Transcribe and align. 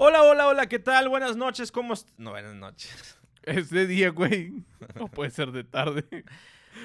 Hola, 0.00 0.22
hola, 0.22 0.46
hola, 0.46 0.66
¿qué 0.68 0.78
tal? 0.78 1.08
Buenas 1.08 1.36
noches, 1.36 1.72
¿cómo 1.72 1.94
est- 1.94 2.08
No, 2.18 2.30
buenas 2.30 2.54
noches. 2.54 3.18
Es 3.42 3.70
de 3.70 3.86
día, 3.86 4.10
güey. 4.10 4.64
O 5.00 5.08
puede 5.08 5.30
ser 5.30 5.50
de 5.52 5.64
tarde. 5.64 6.04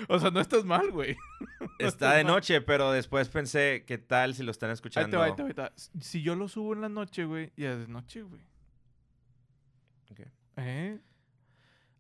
O 0.08 0.18
sea, 0.18 0.32
no 0.32 0.40
estás 0.40 0.64
mal, 0.66 0.90
güey. 0.90 1.16
Está 1.78 2.14
de 2.14 2.24
noche, 2.24 2.62
pero 2.62 2.92
después 2.92 3.30
pensé, 3.30 3.84
¿qué 3.86 4.00
tal 4.00 4.34
si 4.34 4.42
lo 4.42 4.50
están 4.50 4.70
Ahí 4.72 4.74
escuchando? 4.74 5.12
te 5.12 5.18
va, 5.18 5.26
ahí 5.26 5.36
te 5.36 5.44
va, 5.44 5.50
ahí 5.50 5.54
te 5.54 5.62
va. 5.62 5.72
Si 6.02 6.24
yo 6.24 6.34
lo 6.36 6.48
subo 6.48 6.74
en 6.74 6.82
la 6.82 6.90
noche, 6.90 7.26
güey, 7.26 7.52
ya 7.56 7.74
es 7.74 7.80
de 7.82 7.88
noche, 7.88 8.24
güey. 8.24 8.42
Ok. 10.10 10.22
¿Eh? 10.58 11.00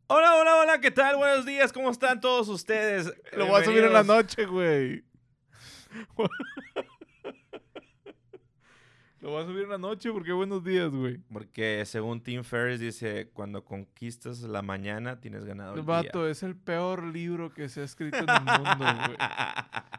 Hola, 0.07 0.35
hola, 0.37 0.55
hola, 0.55 0.81
¿qué 0.81 0.89
tal? 0.89 1.17
Buenos 1.17 1.45
días, 1.45 1.71
¿cómo 1.71 1.91
están 1.91 2.19
todos 2.19 2.47
ustedes? 2.47 3.13
Lo 3.37 3.45
voy 3.45 3.61
a 3.61 3.65
subir 3.65 3.83
en 3.83 3.93
la 3.93 4.03
noche, 4.03 4.45
güey. 4.45 5.03
Lo 9.23 9.29
voy 9.29 9.41
a 9.41 9.45
subir 9.45 9.63
en 9.63 9.69
la 9.69 9.77
noche 9.77 10.11
porque 10.11 10.33
buenos 10.33 10.65
días, 10.65 10.89
güey. 10.91 11.17
Porque 11.31 11.81
según 11.85 12.21
Tim 12.21 12.43
Ferriss 12.43 12.81
dice, 12.81 13.29
cuando 13.33 13.63
conquistas 13.63 14.41
la 14.41 14.61
mañana, 14.61 15.21
tienes 15.21 15.45
ganado 15.45 15.75
el 15.75 15.81
Vato, 15.81 16.23
día. 16.23 16.31
es 16.31 16.43
el 16.43 16.57
peor 16.57 17.05
libro 17.05 17.53
que 17.53 17.69
se 17.69 17.79
ha 17.79 17.83
escrito 17.85 18.17
en 18.17 18.27
el 18.29 18.41
mundo, 18.41 18.75
güey. 19.05 19.17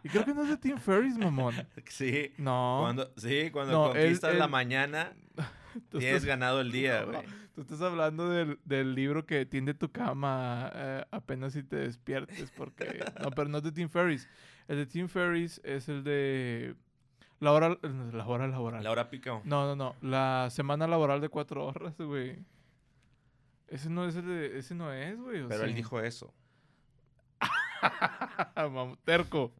Y 0.02 0.08
creo 0.10 0.26
que 0.26 0.34
no 0.34 0.42
es 0.42 0.50
de 0.50 0.56
Tim 0.58 0.76
Ferriss, 0.76 1.16
mamón. 1.16 1.54
sí, 1.88 2.32
No. 2.36 2.80
cuando, 2.82 3.10
sí, 3.16 3.48
cuando 3.50 3.72
No, 3.72 3.86
él- 3.94 4.02
conquistas 4.02 4.36
la 4.36 4.46
mañana, 4.46 5.14
tienes 5.90 6.08
estás- 6.16 6.24
ganado 6.26 6.60
el 6.60 6.70
día, 6.70 7.00
No, 7.06 7.12
güey. 7.12 7.22
Tú 7.54 7.62
estás 7.62 7.80
hablando 7.80 8.28
del, 8.28 8.58
del 8.66 8.94
libro 8.94 9.24
que 9.26 9.46
tiende 9.46 9.72
tu 9.74 9.90
cama 9.90 10.70
eh, 10.74 11.04
apenas 11.12 11.52
si 11.54 11.62
te 11.62 11.76
despiertes, 11.76 12.50
porque... 12.50 13.02
No, 13.22 13.30
pero 13.30 13.48
no 13.48 13.58
es 13.58 13.64
de 13.64 13.70
Tim 13.72 13.88
Ferriss. 13.88 14.28
El 14.68 14.76
de 14.78 14.86
Tim 14.86 15.06
Ferriss 15.08 15.60
es 15.64 15.88
el 15.88 16.02
de... 16.04 16.74
La 17.40 17.52
hora, 17.52 17.78
la 18.12 18.26
hora 18.26 18.46
laboral. 18.46 18.82
Laura 18.82 19.10
Pico. 19.10 19.42
No, 19.44 19.66
no, 19.66 19.76
no. 19.76 19.96
La 20.00 20.48
semana 20.50 20.86
laboral 20.86 21.20
de 21.20 21.28
cuatro 21.28 21.66
horas, 21.66 21.96
güey. 21.98 22.38
Ese 23.68 23.90
no 23.90 24.06
es 24.06 24.16
el 24.16 24.26
de... 24.26 24.58
Ese 24.58 24.74
no 24.74 24.92
es, 24.92 25.18
güey. 25.18 25.42
¿o 25.42 25.48
Pero 25.48 25.64
él 25.64 25.74
dijo 25.74 26.00
eso. 26.00 26.32
Terco. 29.04 29.52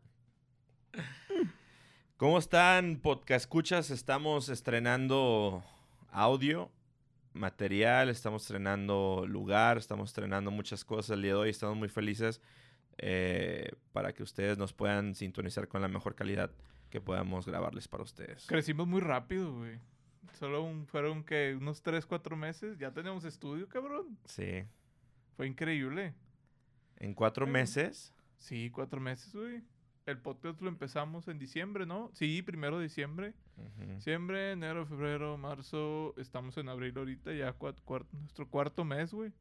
¿Cómo 2.17 2.39
están, 2.39 2.97
podcast 2.97 3.45
escuchas? 3.45 3.91
Estamos 3.91 4.49
estrenando 4.49 5.65
audio, 6.11 6.71
material, 7.33 8.09
estamos 8.09 8.43
estrenando 8.43 9.25
lugar, 9.27 9.79
estamos 9.79 10.11
estrenando 10.11 10.51
muchas 10.51 10.85
cosas 10.85 11.11
el 11.11 11.23
día 11.23 11.33
de 11.33 11.39
hoy. 11.39 11.51
Estamos 11.51 11.77
muy 11.77 11.89
felices 11.89 12.41
eh, 12.99 13.73
para 13.93 14.13
que 14.13 14.23
ustedes 14.23 14.57
nos 14.57 14.73
puedan 14.73 15.15
sintonizar 15.15 15.67
con 15.67 15.83
la 15.83 15.89
mejor 15.89 16.15
calidad 16.15 16.51
que 16.95 17.01
podamos 17.01 17.45
grabarles 17.45 17.89
para 17.89 18.05
ustedes. 18.05 18.47
Crecimos 18.47 18.87
muy 18.87 19.01
rápido, 19.01 19.53
güey. 19.53 19.81
Solo 20.39 20.63
un- 20.63 20.87
fueron 20.87 21.25
que 21.25 21.57
unos 21.61 21.83
tres, 21.83 22.07
cuatro 22.07 22.37
meses. 22.37 22.79
Ya 22.79 22.93
tenemos 22.93 23.25
estudio, 23.25 23.69
cabrón. 23.69 24.17
Sí. 24.27 24.63
Fue 25.37 25.49
increíble. 25.49 26.15
En 26.99 27.13
cuatro 27.13 27.49
meses. 27.49 28.15
Sí, 28.39 28.71
cuatro 28.71 29.01
meses, 29.01 29.35
güey. 29.35 29.61
El 30.07 30.19
podcast 30.19 30.61
lo 30.61 30.69
empezamos 30.69 31.27
en 31.27 31.41
diciembre, 31.41 31.85
¿no? 31.85 32.13
Sí, 32.15 32.43
primero 32.43 32.79
de 32.79 32.85
diciembre. 32.85 33.35
Diciembre, 33.97 34.53
enero, 34.53 34.87
febrero, 34.87 35.37
marzo. 35.37 36.15
Estamos 36.17 36.57
en 36.59 36.69
abril 36.69 36.97
ahorita, 36.97 37.33
ya 37.33 37.59
cuat- 37.59 37.83
cuart- 37.85 38.07
nuestro 38.13 38.49
cuarto 38.49 38.85
mes, 38.85 39.13
güey. 39.13 39.33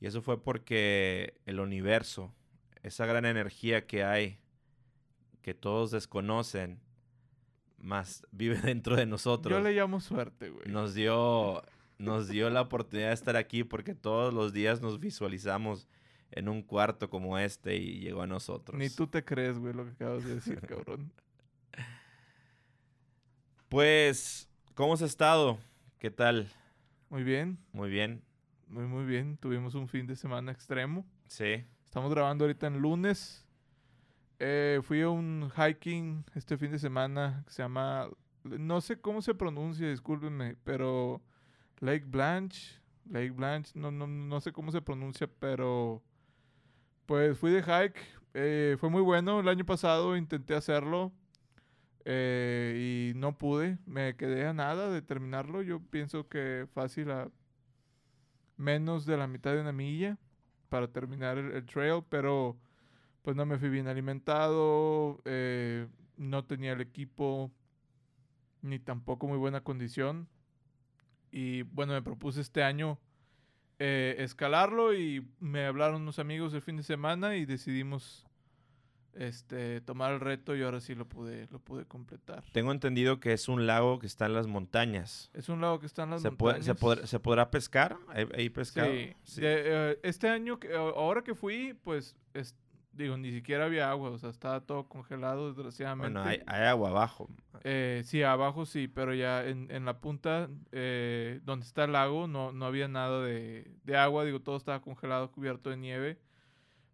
Y 0.00 0.06
eso 0.06 0.22
fue 0.22 0.42
porque 0.42 1.34
el 1.44 1.60
universo, 1.60 2.32
esa 2.82 3.04
gran 3.04 3.26
energía 3.26 3.86
que 3.86 4.04
hay, 4.04 4.38
que 5.44 5.52
todos 5.52 5.90
desconocen, 5.90 6.80
más 7.76 8.26
vive 8.32 8.56
dentro 8.62 8.96
de 8.96 9.04
nosotros. 9.04 9.52
Yo 9.52 9.60
le 9.62 9.74
llamo 9.74 10.00
suerte, 10.00 10.48
güey. 10.48 10.66
nos 10.68 10.94
dio 10.94 11.62
nos 11.98 12.28
dio 12.28 12.48
la 12.48 12.62
oportunidad 12.62 13.08
de 13.08 13.14
estar 13.14 13.36
aquí 13.36 13.62
porque 13.62 13.94
todos 13.94 14.32
los 14.32 14.54
días 14.54 14.80
nos 14.80 14.98
visualizamos 14.98 15.86
en 16.30 16.48
un 16.48 16.62
cuarto 16.62 17.10
como 17.10 17.38
este 17.38 17.76
y 17.76 18.00
llegó 18.00 18.22
a 18.22 18.26
nosotros. 18.26 18.76
Ni 18.78 18.88
tú 18.88 19.06
te 19.06 19.22
crees, 19.22 19.58
güey, 19.58 19.74
lo 19.74 19.84
que 19.84 19.90
acabas 19.90 20.24
de 20.24 20.36
decir, 20.36 20.60
cabrón. 20.66 21.12
Pues, 23.68 24.48
¿cómo 24.74 24.94
has 24.94 25.02
estado? 25.02 25.58
¿Qué 25.98 26.10
tal? 26.10 26.48
Muy 27.10 27.22
bien, 27.22 27.58
Muy 27.72 27.90
bien. 27.90 28.22
muy, 28.66 28.84
muy 28.86 29.04
bien. 29.04 29.36
Tuvimos 29.36 29.74
un 29.74 29.88
fin 29.88 30.06
de 30.06 30.16
semana 30.16 30.52
extremo. 30.52 31.04
Sí. 31.28 31.64
Estamos 31.84 32.10
grabando 32.10 32.44
ahorita 32.44 32.66
en 32.66 32.78
lunes. 32.78 33.43
Eh, 34.38 34.80
fui 34.82 35.00
a 35.02 35.08
un 35.08 35.50
hiking 35.56 36.24
este 36.34 36.56
fin 36.58 36.72
de 36.72 36.78
semana 36.78 37.44
que 37.46 37.52
se 37.52 37.62
llama, 37.62 38.08
no 38.42 38.80
sé 38.80 39.00
cómo 39.00 39.22
se 39.22 39.34
pronuncia, 39.34 39.88
discúlpenme, 39.88 40.56
pero 40.64 41.22
Lake 41.80 42.04
Blanche, 42.06 42.80
Lake 43.08 43.30
Blanche, 43.30 43.72
no, 43.74 43.90
no, 43.90 44.06
no 44.06 44.40
sé 44.40 44.52
cómo 44.52 44.72
se 44.72 44.82
pronuncia, 44.82 45.28
pero 45.38 46.02
pues 47.06 47.38
fui 47.38 47.52
de 47.52 47.62
hike, 47.62 48.00
eh, 48.34 48.76
fue 48.78 48.90
muy 48.90 49.02
bueno. 49.02 49.40
El 49.40 49.48
año 49.48 49.64
pasado 49.64 50.16
intenté 50.16 50.54
hacerlo 50.54 51.12
eh, 52.04 53.12
y 53.12 53.18
no 53.18 53.38
pude, 53.38 53.78
me 53.86 54.16
quedé 54.16 54.46
a 54.46 54.52
nada 54.52 54.90
de 54.90 55.02
terminarlo. 55.02 55.62
Yo 55.62 55.80
pienso 55.80 56.28
que 56.28 56.66
fácil 56.74 57.10
a 57.10 57.30
menos 58.56 59.06
de 59.06 59.16
la 59.16 59.26
mitad 59.26 59.52
de 59.52 59.60
una 59.60 59.72
milla 59.72 60.18
para 60.68 60.88
terminar 60.88 61.38
el, 61.38 61.52
el 61.52 61.64
trail, 61.66 62.02
pero 62.08 62.56
pues 63.24 63.34
no 63.36 63.46
me 63.46 63.58
fui 63.58 63.70
bien 63.70 63.88
alimentado, 63.88 65.20
eh, 65.24 65.86
no 66.18 66.44
tenía 66.44 66.72
el 66.74 66.82
equipo, 66.82 67.50
ni 68.60 68.78
tampoco 68.78 69.26
muy 69.26 69.38
buena 69.38 69.62
condición. 69.62 70.28
Y 71.32 71.62
bueno, 71.62 71.94
me 71.94 72.02
propuse 72.02 72.42
este 72.42 72.62
año 72.62 72.98
eh, 73.78 74.16
escalarlo 74.18 74.92
y 74.94 75.26
me 75.40 75.64
hablaron 75.64 76.02
unos 76.02 76.18
amigos 76.18 76.52
el 76.54 76.60
fin 76.62 76.76
de 76.76 76.82
semana 76.82 77.34
y 77.36 77.46
decidimos 77.46 78.26
este, 79.14 79.80
tomar 79.80 80.12
el 80.12 80.20
reto 80.20 80.54
y 80.54 80.62
ahora 80.62 80.80
sí 80.80 80.94
lo 80.94 81.08
pude, 81.08 81.48
lo 81.50 81.58
pude 81.60 81.86
completar. 81.86 82.44
Tengo 82.52 82.72
entendido 82.72 83.20
que 83.20 83.32
es 83.32 83.48
un 83.48 83.66
lago 83.66 83.98
que 84.00 84.06
está 84.06 84.26
en 84.26 84.34
las 84.34 84.46
montañas. 84.46 85.30
Es 85.32 85.48
un 85.48 85.60
lago 85.62 85.80
que 85.80 85.86
está 85.86 86.02
en 86.04 86.10
las 86.10 86.22
¿Se, 86.22 86.30
puede- 86.30 86.58
montañas. 86.58 86.66
se, 86.66 86.74
podrá, 86.80 87.06
¿Se 87.06 87.18
podrá 87.20 87.50
pescar? 87.50 87.96
¿Hay, 88.08 88.28
hay 88.36 88.50
pescado? 88.50 88.92
Sí. 88.92 89.14
Sí. 89.24 89.40
De, 89.40 89.62
eh, 89.92 89.98
este 90.02 90.28
año, 90.28 90.60
que, 90.60 90.74
ahora 90.74 91.22
que 91.24 91.34
fui, 91.34 91.74
pues, 91.82 92.14
es- 92.34 92.54
digo, 92.96 93.16
ni 93.16 93.32
siquiera 93.32 93.64
había 93.64 93.90
agua, 93.90 94.10
o 94.10 94.18
sea, 94.18 94.30
estaba 94.30 94.60
todo 94.60 94.88
congelado, 94.88 95.48
desgraciadamente. 95.48 96.12
Bueno, 96.12 96.28
hay, 96.28 96.42
hay 96.46 96.66
agua 96.66 96.90
abajo. 96.90 97.28
Eh, 97.62 98.02
sí, 98.04 98.22
abajo 98.22 98.66
sí, 98.66 98.88
pero 98.88 99.14
ya 99.14 99.44
en, 99.44 99.70
en 99.70 99.84
la 99.84 100.00
punta 100.00 100.48
eh, 100.72 101.40
donde 101.44 101.66
está 101.66 101.84
el 101.84 101.92
lago 101.92 102.26
no, 102.26 102.52
no 102.52 102.66
había 102.66 102.88
nada 102.88 103.22
de, 103.22 103.70
de 103.84 103.96
agua, 103.96 104.24
digo, 104.24 104.40
todo 104.40 104.56
estaba 104.56 104.80
congelado, 104.80 105.30
cubierto 105.32 105.70
de 105.70 105.76
nieve. 105.76 106.18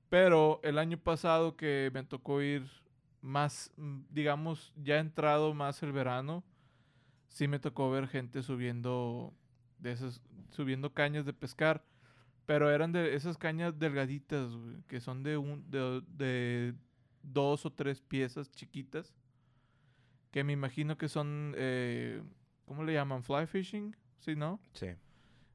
Pero 0.08 0.60
el 0.64 0.78
año 0.78 0.98
pasado 0.98 1.56
que 1.56 1.90
me 1.94 2.02
tocó 2.02 2.42
ir 2.42 2.68
más, 3.22 3.72
mm, 3.76 4.00
digamos, 4.10 4.72
ya 4.76 4.98
entrado 4.98 5.54
más 5.54 5.82
el 5.82 5.92
verano, 5.92 6.44
sí 7.28 7.48
me 7.48 7.58
tocó 7.58 7.90
ver 7.90 8.08
gente 8.08 8.42
subiendo 8.42 9.32
de 9.78 9.92
esas, 9.92 10.20
subiendo 10.50 10.92
cañas 10.92 11.24
de 11.24 11.32
pescar. 11.32 11.84
Pero 12.50 12.68
eran 12.68 12.90
de 12.90 13.14
esas 13.14 13.38
cañas 13.38 13.78
delgaditas, 13.78 14.50
güey, 14.50 14.82
que 14.88 15.00
son 15.00 15.22
de, 15.22 15.36
un, 15.36 15.70
de, 15.70 16.02
de 16.08 16.74
dos 17.22 17.64
o 17.64 17.70
tres 17.72 18.00
piezas 18.00 18.50
chiquitas. 18.50 19.14
Que 20.32 20.42
me 20.42 20.52
imagino 20.52 20.98
que 20.98 21.08
son, 21.08 21.54
eh, 21.56 22.20
¿cómo 22.64 22.82
le 22.82 22.92
llaman? 22.94 23.22
Fly 23.22 23.46
fishing, 23.46 23.94
¿sí, 24.18 24.34
no? 24.34 24.58
Sí. 24.72 24.88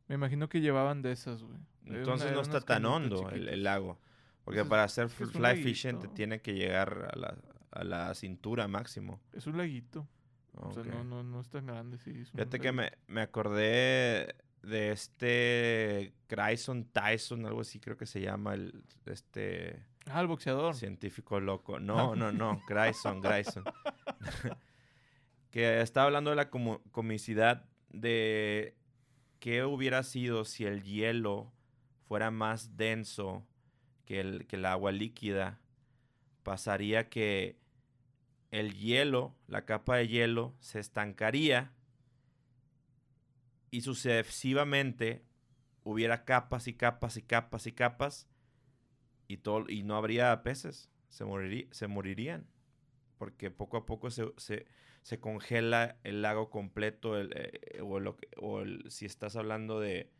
Me 0.07 0.15
imagino 0.15 0.47
que 0.47 0.61
llevaban 0.61 1.01
de 1.01 1.11
esas, 1.11 1.43
güey. 1.43 1.59
Entonces 1.85 2.27
una- 2.27 2.35
no 2.37 2.41
está 2.43 2.61
tan 2.61 2.85
hondo 2.85 3.29
el, 3.29 3.49
el 3.49 3.63
lago. 3.63 3.99
Porque 4.45 4.63
para 4.63 4.85
hacer 4.85 5.09
fly 5.09 5.61
fishing 5.61 5.99
te 5.99 6.07
tiene 6.07 6.39
que 6.39 6.53
llegar 6.53 7.09
a 7.13 7.19
la, 7.19 7.37
a 7.71 7.83
la 7.83 8.15
cintura 8.15 8.69
máximo. 8.69 9.19
Es 9.33 9.47
un 9.47 9.57
laguito. 9.57 10.07
O 10.53 10.71
sea, 10.71 10.83
no, 10.83 11.03
no, 11.03 11.23
no 11.23 11.41
es 11.41 11.49
tan 11.49 11.65
grande, 11.65 11.97
sí. 11.97 12.23
Fíjate 12.23 12.61
que 12.61 12.71
me, 12.71 12.93
me 13.07 13.19
acordé 13.19 14.33
de 14.65 14.91
este 14.91 16.13
Grayson 16.27 16.85
Tyson, 16.85 17.45
algo 17.45 17.61
así 17.61 17.79
creo 17.79 17.97
que 17.97 18.05
se 18.05 18.21
llama 18.21 18.53
el 18.55 18.83
este 19.05 19.83
Ah, 20.07 20.21
el 20.21 20.27
boxeador. 20.27 20.75
científico 20.75 21.39
loco. 21.39 21.79
No, 21.79 22.15
no, 22.15 22.31
no, 22.31 22.61
Grayson, 22.67 23.21
Grayson. 23.21 23.63
que 25.51 25.81
está 25.81 26.03
hablando 26.03 26.29
de 26.29 26.35
la 26.35 26.49
comicidad 26.49 27.65
de 27.89 28.75
qué 29.39 29.63
hubiera 29.63 30.03
sido 30.03 30.45
si 30.45 30.65
el 30.65 30.83
hielo 30.83 31.51
fuera 32.07 32.29
más 32.29 32.77
denso 32.77 33.47
que 34.05 34.19
el, 34.19 34.45
que 34.47 34.57
el 34.57 34.65
agua 34.65 34.91
líquida. 34.91 35.59
Pasaría 36.43 37.09
que 37.09 37.57
el 38.51 38.73
hielo, 38.75 39.35
la 39.47 39.65
capa 39.65 39.97
de 39.97 40.07
hielo, 40.07 40.53
se 40.59 40.79
estancaría 40.79 41.71
y 43.75 43.81
sucesivamente 43.81 45.23
hubiera 45.83 46.25
capas 46.25 46.67
y 46.67 46.73
capas 46.73 47.17
y 47.17 47.21
capas 47.23 47.67
y 47.67 47.71
capas 47.73 48.27
y, 49.27 49.37
todo, 49.37 49.65
y 49.69 49.83
no 49.83 49.95
habría 49.97 50.41
peces. 50.43 50.89
Se, 51.09 51.25
morirí- 51.25 51.67
se 51.71 51.87
morirían. 51.87 52.47
porque 53.17 53.51
poco 53.51 53.77
a 53.77 53.85
poco 53.85 54.09
se, 54.11 54.25
se, 54.37 54.65
se 55.03 55.19
congela 55.19 55.97
el 56.03 56.21
lago 56.21 56.49
completo, 56.49 57.17
el, 57.17 57.31
eh, 57.35 57.81
o, 57.81 57.99
lo 57.99 58.17
o 58.37 58.63
si 58.89 59.05
estás 59.05 59.35
hablando 59.35 59.79
de, 59.79 60.11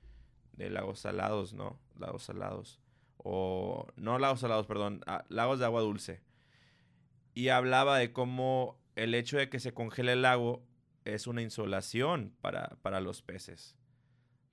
de 0.54 0.70
lagos 0.70 1.00
salados, 1.00 1.54
¿no? 1.54 1.80
Lagos 2.00 2.24
salados. 2.24 2.80
O, 3.18 3.88
no 3.98 4.20
lagos 4.20 4.40
salados, 4.42 4.68
perdón, 4.68 5.02
ah, 5.08 5.26
lagos 5.30 5.60
de 5.60 5.66
agua 5.66 5.82
dulce. 5.82 6.22
Y 7.34 7.50
hablaba 7.50 7.98
de 7.98 8.14
cómo 8.14 8.80
el 8.96 9.14
hecho 9.14 9.38
de 9.38 9.50
que 9.50 9.60
se 9.60 9.74
congele 9.74 10.14
el 10.14 10.22
lago 10.22 10.64
es 11.06 11.28
una 11.28 11.42
insolación 11.42 12.36
para, 12.42 12.78
para 12.82 13.00
los 13.00 13.22
peces, 13.22 13.76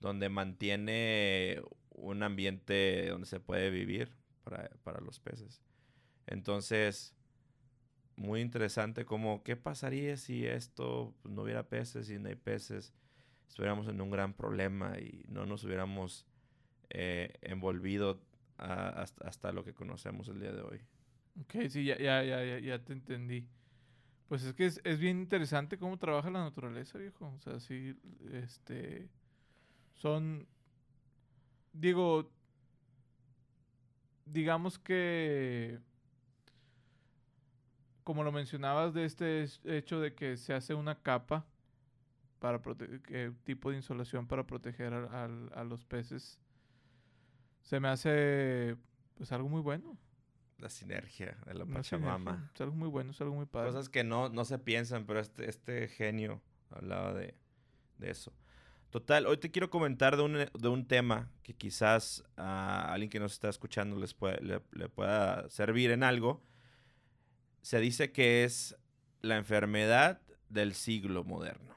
donde 0.00 0.28
mantiene 0.28 1.60
un 1.90 2.22
ambiente 2.22 3.08
donde 3.08 3.26
se 3.26 3.40
puede 3.40 3.70
vivir 3.70 4.10
para, 4.44 4.70
para 4.84 5.00
los 5.00 5.18
peces. 5.18 5.62
Entonces, 6.26 7.14
muy 8.16 8.40
interesante 8.40 9.04
como, 9.04 9.42
¿qué 9.42 9.56
pasaría 9.56 10.16
si 10.16 10.46
esto 10.46 11.14
pues, 11.22 11.34
no 11.34 11.42
hubiera 11.42 11.68
peces 11.68 12.10
y 12.10 12.18
no 12.18 12.28
hay 12.28 12.36
peces? 12.36 12.92
Estuviéramos 13.48 13.88
en 13.88 14.00
un 14.00 14.10
gran 14.10 14.34
problema 14.34 14.98
y 14.98 15.24
no 15.28 15.46
nos 15.46 15.64
hubiéramos 15.64 16.26
eh, 16.90 17.34
envolvido 17.42 18.20
hasta, 18.56 19.26
hasta 19.26 19.52
lo 19.52 19.64
que 19.64 19.74
conocemos 19.74 20.28
el 20.28 20.40
día 20.40 20.52
de 20.52 20.62
hoy. 20.62 20.80
Ok, 21.40 21.68
sí, 21.68 21.84
ya, 21.84 21.98
ya, 21.98 22.22
ya, 22.22 22.58
ya 22.58 22.78
te 22.84 22.92
entendí. 22.92 23.48
Pues 24.32 24.44
es 24.44 24.54
que 24.54 24.64
es, 24.64 24.80
es 24.84 24.98
bien 24.98 25.18
interesante 25.20 25.76
cómo 25.76 25.98
trabaja 25.98 26.30
la 26.30 26.42
naturaleza, 26.42 26.96
viejo. 26.96 27.34
O 27.36 27.38
sea, 27.40 27.60
sí, 27.60 27.94
este... 28.32 29.10
Son... 29.94 30.48
Digo... 31.72 32.30
Digamos 34.24 34.78
que... 34.78 35.78
Como 38.04 38.24
lo 38.24 38.32
mencionabas 38.32 38.94
de 38.94 39.04
este 39.04 39.42
es- 39.42 39.60
hecho 39.64 40.00
de 40.00 40.14
que 40.14 40.36
se 40.36 40.54
hace 40.54 40.74
una 40.74 41.00
capa 41.02 41.46
para 42.40 42.62
proteger, 42.62 43.34
tipo 43.44 43.70
de 43.70 43.76
insolación 43.76 44.26
para 44.28 44.46
proteger 44.46 44.94
a, 44.94 45.24
a 45.24 45.64
los 45.64 45.84
peces, 45.84 46.40
se 47.62 47.80
me 47.80 47.88
hace 47.88 48.76
pues 49.16 49.32
algo 49.32 49.48
muy 49.48 49.60
bueno. 49.60 49.96
La 50.62 50.70
sinergia 50.70 51.36
de 51.44 51.54
la 51.54 51.66
Pachamama. 51.66 52.50
Es 52.54 52.60
algo 52.60 52.76
muy 52.76 52.88
bueno, 52.88 53.10
es 53.10 53.20
algo 53.20 53.34
muy 53.34 53.46
padre. 53.46 53.70
Cosas 53.72 53.88
que 53.88 54.04
no, 54.04 54.28
no 54.28 54.44
se 54.44 54.60
piensan, 54.60 55.06
pero 55.06 55.18
este, 55.18 55.50
este 55.50 55.88
genio 55.88 56.40
hablaba 56.70 57.12
de, 57.14 57.34
de 57.98 58.10
eso. 58.10 58.32
Total, 58.90 59.26
hoy 59.26 59.38
te 59.38 59.50
quiero 59.50 59.70
comentar 59.70 60.16
de 60.16 60.22
un, 60.22 60.34
de 60.34 60.68
un 60.68 60.86
tema 60.86 61.28
que 61.42 61.52
quizás 61.54 62.22
a 62.36 62.92
alguien 62.92 63.10
que 63.10 63.18
nos 63.18 63.32
está 63.32 63.48
escuchando 63.48 63.96
les 63.98 64.14
puede- 64.14 64.40
le, 64.40 64.62
le 64.70 64.88
pueda 64.88 65.48
servir 65.50 65.90
en 65.90 66.04
algo. 66.04 66.40
Se 67.62 67.80
dice 67.80 68.12
que 68.12 68.44
es 68.44 68.76
la 69.20 69.36
enfermedad 69.36 70.20
del 70.48 70.74
siglo 70.74 71.24
moderno, 71.24 71.74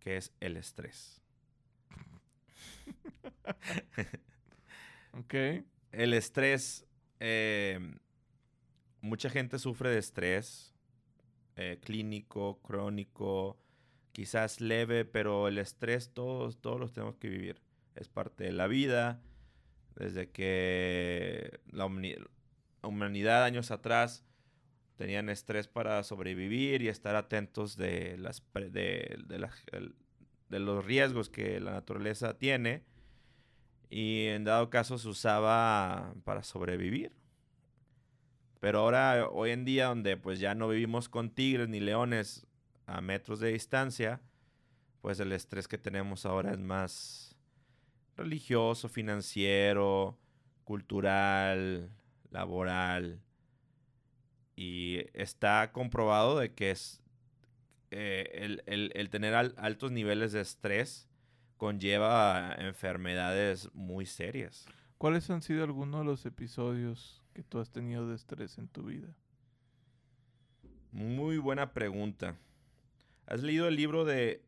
que 0.00 0.16
es 0.16 0.32
el 0.40 0.56
estrés. 0.56 1.22
Ok. 5.12 5.34
El 5.92 6.12
estrés, 6.12 6.84
eh, 7.20 7.78
mucha 9.00 9.30
gente 9.30 9.58
sufre 9.58 9.90
de 9.90 9.98
estrés 9.98 10.74
eh, 11.56 11.78
clínico, 11.82 12.60
crónico, 12.62 13.58
quizás 14.12 14.60
leve, 14.60 15.04
pero 15.04 15.48
el 15.48 15.58
estrés 15.58 16.12
todos, 16.12 16.60
todos 16.60 16.80
los 16.80 16.92
tenemos 16.92 17.16
que 17.16 17.28
vivir. 17.28 17.60
Es 17.94 18.08
parte 18.08 18.44
de 18.44 18.52
la 18.52 18.66
vida. 18.66 19.22
Desde 19.94 20.30
que 20.30 21.60
la 21.70 21.86
humani- 21.86 22.16
la 22.82 22.88
humanidad 22.88 23.44
años 23.44 23.70
atrás 23.70 24.24
tenían 24.96 25.30
estrés 25.30 25.68
para 25.68 26.02
sobrevivir 26.02 26.82
y 26.82 26.88
estar 26.88 27.16
atentos 27.16 27.76
de, 27.76 28.18
las, 28.18 28.42
de, 28.54 29.18
de 30.48 30.58
los 30.58 30.84
riesgos 30.84 31.30
que 31.30 31.60
la 31.60 31.72
naturaleza 31.72 32.38
tiene 32.38 32.84
y 33.90 34.26
en 34.26 34.44
dado 34.44 34.70
caso 34.70 34.98
se 34.98 35.08
usaba 35.08 36.14
para 36.24 36.42
sobrevivir. 36.42 37.12
Pero 38.60 38.80
ahora, 38.80 39.28
hoy 39.30 39.50
en 39.50 39.64
día, 39.64 39.86
donde 39.86 40.16
pues 40.16 40.40
ya 40.40 40.54
no 40.54 40.68
vivimos 40.68 41.08
con 41.08 41.30
tigres 41.30 41.68
ni 41.68 41.80
leones 41.80 42.46
a 42.86 43.00
metros 43.00 43.40
de 43.40 43.52
distancia, 43.52 44.20
pues 45.02 45.20
el 45.20 45.32
estrés 45.32 45.68
que 45.68 45.78
tenemos 45.78 46.26
ahora 46.26 46.52
es 46.52 46.58
más 46.58 47.36
religioso, 48.16 48.88
financiero, 48.88 50.18
cultural, 50.64 51.90
laboral. 52.30 53.20
Y 54.56 55.04
está 55.12 55.70
comprobado 55.72 56.38
de 56.38 56.54
que 56.54 56.70
es 56.70 57.02
eh, 57.90 58.30
el, 58.34 58.62
el- 58.66 58.92
el 58.94 59.10
tener 59.10 59.34
al- 59.34 59.54
altos 59.58 59.92
niveles 59.92 60.32
de 60.32 60.40
estrés 60.40 61.08
conlleva 61.56 62.54
enfermedades 62.58 63.70
muy 63.74 64.06
serias. 64.06 64.66
¿Cuáles 64.98 65.28
han 65.30 65.42
sido 65.42 65.64
algunos 65.64 66.00
de 66.00 66.06
los 66.06 66.26
episodios 66.26 67.22
que 67.34 67.42
tú 67.42 67.58
has 67.58 67.70
tenido 67.70 68.08
de 68.08 68.14
estrés 68.16 68.56
en 68.58 68.68
tu 68.68 68.84
vida? 68.84 69.14
Muy 70.92 71.38
buena 71.38 71.72
pregunta. 71.72 72.36
¿Has 73.26 73.42
leído 73.42 73.68
el 73.68 73.76
libro 73.76 74.04
de 74.04 74.42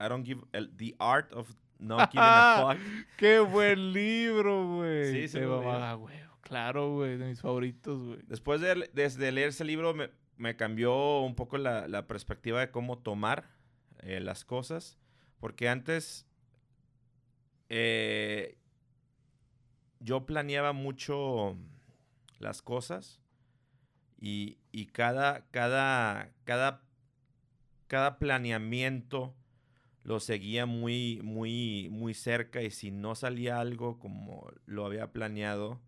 I 0.00 0.08
don't 0.08 0.26
give 0.26 0.42
el- 0.52 0.74
The 0.76 0.96
Art 0.98 1.32
of 1.32 1.52
Not 1.78 2.10
Giving 2.10 2.18
a 2.24 2.76
Fuck? 2.76 2.80
¡Qué 3.16 3.38
buen 3.38 3.92
libro, 3.92 4.76
güey! 4.76 5.28
Sí, 5.28 5.38
lo 5.38 5.58
leí. 5.60 5.66
mamaba, 5.66 5.94
güey. 5.94 6.16
Claro, 6.40 6.92
güey, 6.94 7.16
de 7.16 7.26
mis 7.28 7.40
favoritos, 7.40 8.02
güey. 8.02 8.18
Después 8.26 8.60
de, 8.60 8.90
desde 8.92 9.30
leer 9.32 9.50
ese 9.50 9.64
libro 9.64 9.94
me, 9.94 10.10
me 10.36 10.56
cambió 10.56 11.20
un 11.20 11.34
poco 11.34 11.56
la, 11.56 11.86
la 11.88 12.06
perspectiva 12.08 12.60
de 12.60 12.70
cómo 12.70 12.98
tomar 12.98 13.48
eh, 14.00 14.20
las 14.20 14.44
cosas. 14.44 14.98
Porque 15.38 15.68
antes 15.68 16.26
eh, 17.74 18.58
yo 19.98 20.26
planeaba 20.26 20.74
mucho 20.74 21.56
las 22.38 22.60
cosas 22.60 23.22
y, 24.20 24.58
y 24.72 24.88
cada, 24.88 25.46
cada, 25.50 26.34
cada, 26.44 26.82
cada 27.86 28.18
planeamiento 28.18 29.34
lo 30.02 30.20
seguía 30.20 30.66
muy, 30.66 31.20
muy, 31.22 31.88
muy 31.90 32.12
cerca 32.12 32.60
y 32.60 32.70
si 32.70 32.90
no 32.90 33.14
salía 33.14 33.58
algo 33.58 33.98
como 33.98 34.52
lo 34.66 34.84
había 34.84 35.10
planeado, 35.10 35.80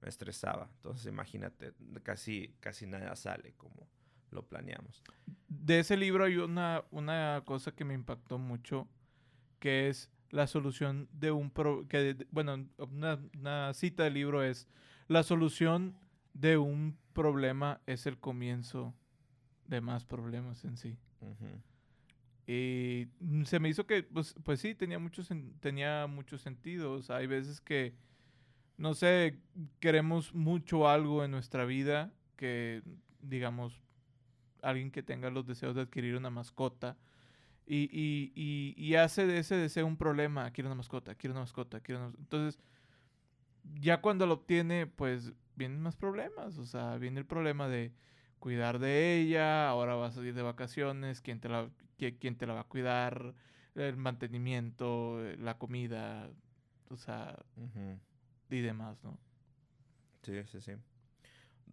me 0.00 0.08
estresaba. 0.08 0.70
Entonces 0.76 1.06
imagínate, 1.06 1.74
casi, 2.02 2.54
casi 2.60 2.86
nada 2.86 3.14
sale 3.14 3.52
como 3.58 3.86
lo 4.30 4.48
planeamos. 4.48 5.02
De 5.48 5.80
ese 5.80 5.98
libro 5.98 6.24
hay 6.24 6.38
una, 6.38 6.84
una 6.90 7.42
cosa 7.44 7.72
que 7.72 7.84
me 7.84 7.92
impactó 7.92 8.38
mucho, 8.38 8.88
que 9.58 9.90
es 9.90 10.10
la 10.30 10.46
solución 10.46 11.08
de 11.12 11.30
un... 11.32 11.50
Pro, 11.50 11.86
que, 11.88 12.14
de- 12.14 12.26
bueno, 12.30 12.66
una, 12.78 13.18
una 13.38 13.74
cita 13.74 14.04
del 14.04 14.14
libro 14.14 14.42
es, 14.42 14.68
la 15.08 15.22
solución 15.22 15.96
de 16.34 16.58
un 16.58 16.96
problema 17.12 17.80
es 17.86 18.06
el 18.06 18.18
comienzo 18.18 18.94
de 19.66 19.80
más 19.80 20.04
problemas 20.04 20.64
en 20.64 20.76
sí. 20.76 20.96
Y 22.46 23.08
se 23.44 23.58
me 23.58 23.68
hizo 23.68 23.86
que, 23.86 24.04
pues, 24.04 24.34
pues 24.44 24.60
sí, 24.60 24.74
tenía 24.74 24.98
mucho, 24.98 25.22
tenía 25.60 26.06
mucho 26.06 26.38
sentido. 26.38 26.92
O 26.92 27.02
sea, 27.02 27.16
hay 27.16 27.26
veces 27.26 27.60
que, 27.60 27.94
no 28.76 28.94
sé, 28.94 29.40
queremos 29.80 30.34
mucho 30.34 30.88
algo 30.88 31.24
en 31.24 31.32
nuestra 31.32 31.64
vida 31.64 32.12
que, 32.36 32.82
digamos, 33.20 33.80
alguien 34.62 34.90
que 34.90 35.02
tenga 35.02 35.30
los 35.30 35.46
deseos 35.46 35.74
de 35.74 35.82
adquirir 35.82 36.16
una 36.16 36.30
mascota 36.30 36.96
y, 37.66 37.84
y, 37.92 38.32
y, 38.34 38.74
y 38.76 38.94
hace 38.96 39.26
de 39.26 39.38
ese 39.38 39.56
deseo 39.56 39.86
un 39.86 39.96
problema. 39.96 40.50
Quiero 40.52 40.68
una 40.68 40.76
mascota, 40.76 41.14
quiero 41.14 41.32
una 41.34 41.40
mascota, 41.42 41.80
quiero 41.80 42.00
una... 42.00 42.08
mas-". 42.10 42.18
Entonces, 42.20 42.60
ya 43.80 44.00
cuando 44.00 44.26
lo 44.26 44.34
obtiene, 44.34 44.86
pues 44.86 45.32
vienen 45.56 45.80
más 45.80 45.96
problemas. 45.96 46.58
O 46.58 46.66
sea, 46.66 46.96
viene 46.98 47.20
el 47.20 47.26
problema 47.26 47.68
de 47.68 47.92
cuidar 48.38 48.78
de 48.78 49.18
ella, 49.20 49.68
ahora 49.68 49.94
vas 49.94 50.16
a 50.18 50.24
ir 50.24 50.34
de 50.34 50.42
vacaciones, 50.42 51.20
¿quién 51.20 51.40
te 51.40 51.48
la, 51.48 51.68
qui- 51.98 52.16
quién 52.20 52.36
te 52.36 52.46
la 52.46 52.54
va 52.54 52.60
a 52.60 52.64
cuidar? 52.64 53.34
El 53.74 53.96
mantenimiento, 53.96 55.24
eh, 55.24 55.36
la 55.38 55.58
comida, 55.58 56.30
o 56.90 56.96
sea, 56.96 57.36
y 58.50 58.60
demás, 58.60 59.02
¿no? 59.04 59.18
Sí, 60.22 60.42
sí, 60.46 60.60
sí. 60.60 60.72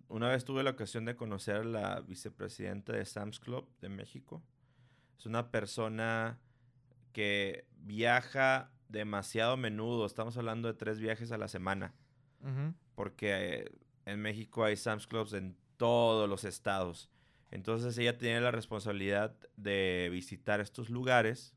Una 0.08 0.30
vez 0.30 0.46
tuve 0.46 0.64
la 0.64 0.70
ocasión 0.72 1.04
de 1.06 1.16
conocer 1.18 1.58
a 1.58 1.64
la 1.66 2.00
vicepresidenta 2.02 2.94
de 2.94 3.06
Sam's 3.06 3.40
Club 3.40 3.68
de 3.82 3.90
México. 3.90 4.42
Es 5.18 5.26
una 5.26 5.52
persona 5.52 6.40
que 7.12 7.66
viaja 7.78 8.72
demasiado 8.90 9.54
a 9.54 9.58
menudo. 9.58 10.06
Estamos 10.06 10.38
hablando 10.38 10.68
de 10.68 10.74
tres 10.74 11.00
viajes 11.00 11.32
a 11.32 11.38
la 11.38 11.48
semana. 11.48 11.94
Porque 12.96 13.32
eh, 13.32 13.72
en 14.06 14.20
México 14.20 14.66
hay 14.66 14.76
Sam's 14.76 15.08
Clubs 15.08 15.34
en 15.34 15.56
todos 15.78 16.28
los 16.28 16.44
estados. 16.44 17.10
Entonces 17.52 17.98
ella 17.98 18.18
tiene 18.18 18.42
la 18.42 18.52
responsabilidad 18.52 19.36
de 19.56 20.10
visitar 20.12 20.60
estos 20.60 20.90
lugares 20.90 21.56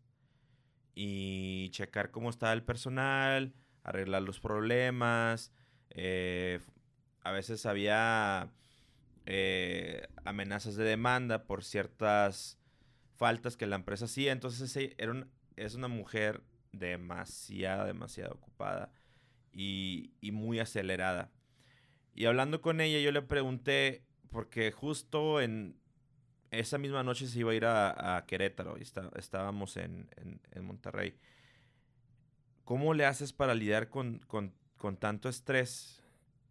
y 0.95 1.71
checar 1.71 2.11
cómo 2.11 2.31
está 2.31 2.53
el 2.53 2.63
personal, 2.63 3.53
arreglar 3.83 4.23
los 4.23 4.41
problemas. 4.41 5.53
eh, 5.91 6.61
a 7.23 7.33
veces 7.33 7.67
había 7.67 8.53
eh, 9.27 10.07
amenazas 10.25 10.77
de 10.77 10.85
demanda 10.85 11.45
por 11.45 11.65
ciertas 11.65 12.57
faltas 13.17 13.57
que 13.57 13.67
la 13.67 13.77
empresa 13.77 14.07
hacía. 14.07 14.33
Entonces 14.33 14.75
ella 14.77 14.95
era 14.99 15.27
es 15.57 15.75
una 15.75 15.89
mujer 15.89 16.43
demasiado, 16.73 17.87
demasiado 17.87 18.35
ocupada 18.35 18.93
y, 19.53 20.13
y 20.21 20.33
muy 20.33 20.59
acelerada. 20.61 21.31
Y 22.15 22.27
hablando 22.27 22.61
con 22.63 22.81
ella, 22.81 22.99
yo 23.01 23.13
le 23.13 23.23
pregunté, 23.23 24.05
porque 24.31 24.73
justo 24.73 25.41
en 25.41 25.79
esa 26.51 26.79
misma 26.79 27.03
noche 27.03 27.27
se 27.27 27.39
iba 27.41 27.53
a 27.53 27.55
ir 27.55 27.65
a, 27.67 28.25
Querétaro 28.27 28.79
y 28.79 28.83
está- 28.83 29.11
estábamos 29.17 29.77
en, 29.77 30.09
en- 30.17 30.41
en 30.53 30.65
Monterrey. 30.65 31.17
¿Cómo 32.65 32.95
le 32.95 33.07
haces 33.07 33.33
para 33.33 33.55
lidiar 33.55 33.89
con, 33.89 34.19
con- 34.21 34.53
con 34.77 34.97
tanto 34.97 35.29
estrés 35.29 36.03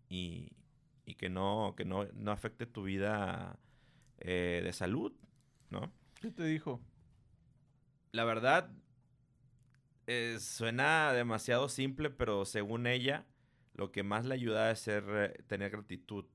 y, 0.10 0.52
y 1.06 1.16
que, 1.16 1.30
no, 1.30 1.74
que 1.78 1.86
no, 1.86 2.06
no 2.14 2.32
afecte 2.32 2.66
tu 2.66 2.84
vida 2.84 3.60
eh, 4.20 4.62
de 4.64 4.74
salud? 4.74 5.14
¿No? 5.70 5.92
¿Qué 6.26 6.32
te 6.32 6.44
dijo? 6.44 6.82
La 8.12 8.24
verdad, 8.24 8.72
eh, 10.08 10.38
suena 10.40 11.14
demasiado 11.14 11.70
simple, 11.70 12.10
pero 12.10 12.46
según 12.46 12.88
ella, 12.88 13.28
lo 13.76 13.92
que 13.92 14.02
más 14.02 14.26
le 14.26 14.34
ayudaba 14.34 14.72
es 14.72 14.80
ser, 14.80 15.04
eh, 15.08 15.44
tener 15.46 15.70
gratitud. 15.70 16.26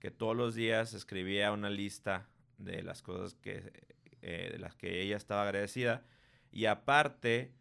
Que 0.00 0.10
todos 0.10 0.34
los 0.34 0.54
días 0.54 0.94
escribía 0.94 1.52
una 1.52 1.68
lista 1.68 2.30
de 2.56 2.82
las 2.82 3.02
cosas 3.02 3.34
que, 3.34 3.74
eh, 4.22 4.48
de 4.52 4.58
las 4.58 4.74
que 4.74 5.02
ella 5.02 5.18
estaba 5.18 5.42
agradecida. 5.42 6.06
Y 6.50 6.64
aparte, 6.64 7.52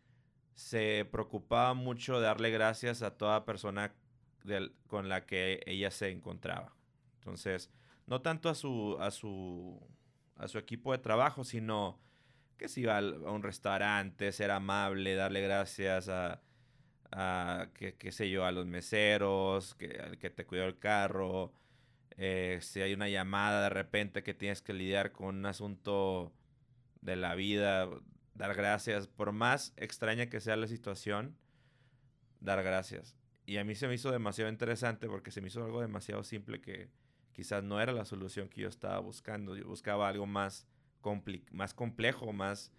se 0.54 1.06
preocupaba 1.12 1.74
mucho 1.74 2.22
de 2.22 2.28
darle 2.28 2.52
gracias 2.52 3.02
a 3.02 3.18
toda 3.18 3.44
persona 3.44 3.94
con 4.88 5.10
la 5.10 5.26
que 5.26 5.62
ella 5.66 5.92
se 5.92 6.10
encontraba. 6.10 6.74
Entonces, 7.16 7.70
no 8.08 8.22
tanto 8.22 8.48
a 8.48 8.56
su, 8.56 8.96
a 9.02 9.12
su, 9.12 9.78
a 10.36 10.48
su 10.48 10.58
equipo 10.58 10.92
de 10.92 10.98
trabajo, 11.00 11.44
sino 11.44 12.00
que 12.58 12.68
si 12.68 12.82
iba 12.82 12.98
a 12.98 13.02
un 13.02 13.44
restaurante, 13.44 14.32
ser 14.32 14.52
amable, 14.52 15.16
darle 15.16 15.42
gracias 15.42 16.10
a, 16.10 16.42
qué 17.74 18.12
sé 18.12 18.30
yo, 18.30 18.46
a 18.46 18.52
los 18.52 18.66
meseros, 18.66 19.76
que, 19.76 20.00
al 20.00 20.18
que 20.18 20.30
te 20.30 20.46
cuidó 20.46 20.66
el 20.66 20.80
carro, 20.80 21.54
eh, 22.18 22.60
si 22.62 22.82
hay 22.82 22.94
una 22.94 23.10
llamada 23.10 23.64
de 23.64 23.70
repente 23.70 24.24
que 24.24 24.34
tienes 24.34 24.62
que 24.62 24.74
lidiar 24.74 25.12
con 25.12 25.36
un 25.36 25.46
asunto 25.46 26.32
de 27.02 27.16
la 27.16 27.36
vida, 27.36 27.90
dar 28.36 28.56
gracias, 28.56 29.08
por 29.08 29.32
más 29.32 29.74
extraña 29.78 30.28
que 30.28 30.40
sea 30.40 30.56
la 30.56 30.68
situación, 30.68 31.36
dar 32.40 32.64
gracias. 32.64 33.16
Y 33.46 33.58
a 33.58 33.64
mí 33.64 33.76
se 33.76 33.88
me 33.88 33.96
hizo 33.96 34.12
demasiado 34.12 34.50
interesante 34.50 35.08
porque 35.08 35.32
se 35.32 35.42
me 35.42 35.48
hizo 35.48 35.64
algo 35.64 35.82
demasiado 35.82 36.24
simple 36.24 36.62
que 36.62 36.90
quizás 37.34 37.64
no 37.64 37.82
era 37.82 37.92
la 37.92 38.06
solución 38.06 38.48
que 38.48 38.62
yo 38.62 38.70
estaba 38.70 39.00
buscando. 39.00 39.56
Yo 39.58 39.68
buscaba 39.68 40.08
algo 40.08 40.26
más, 40.26 40.68
más 41.52 41.74
complejo, 41.74 42.32
más 42.34 42.72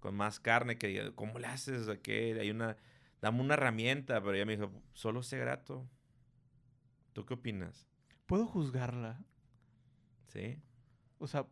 con 0.00 0.14
más 0.14 0.38
carne 0.40 0.78
que 0.78 0.86
diga, 0.88 1.10
¿cómo 1.14 1.38
le 1.38 1.46
haces? 1.48 1.86
¿De 1.86 2.00
qué? 2.00 2.36
Hay 2.40 2.50
una, 2.50 2.76
dame 3.20 3.40
una 3.40 3.54
herramienta, 3.54 4.20
pero 4.20 4.34
ella 4.34 4.46
me 4.46 4.56
dijo, 4.56 4.70
solo 4.92 5.22
sé 5.22 5.38
grato. 5.38 5.86
¿Tú 7.12 7.24
qué 7.26 7.34
opinas? 7.34 7.86
¿Puedo 8.26 8.46
juzgarla? 8.46 9.24
¿Sí? 10.28 10.60
O 11.18 11.26
sea, 11.26 11.46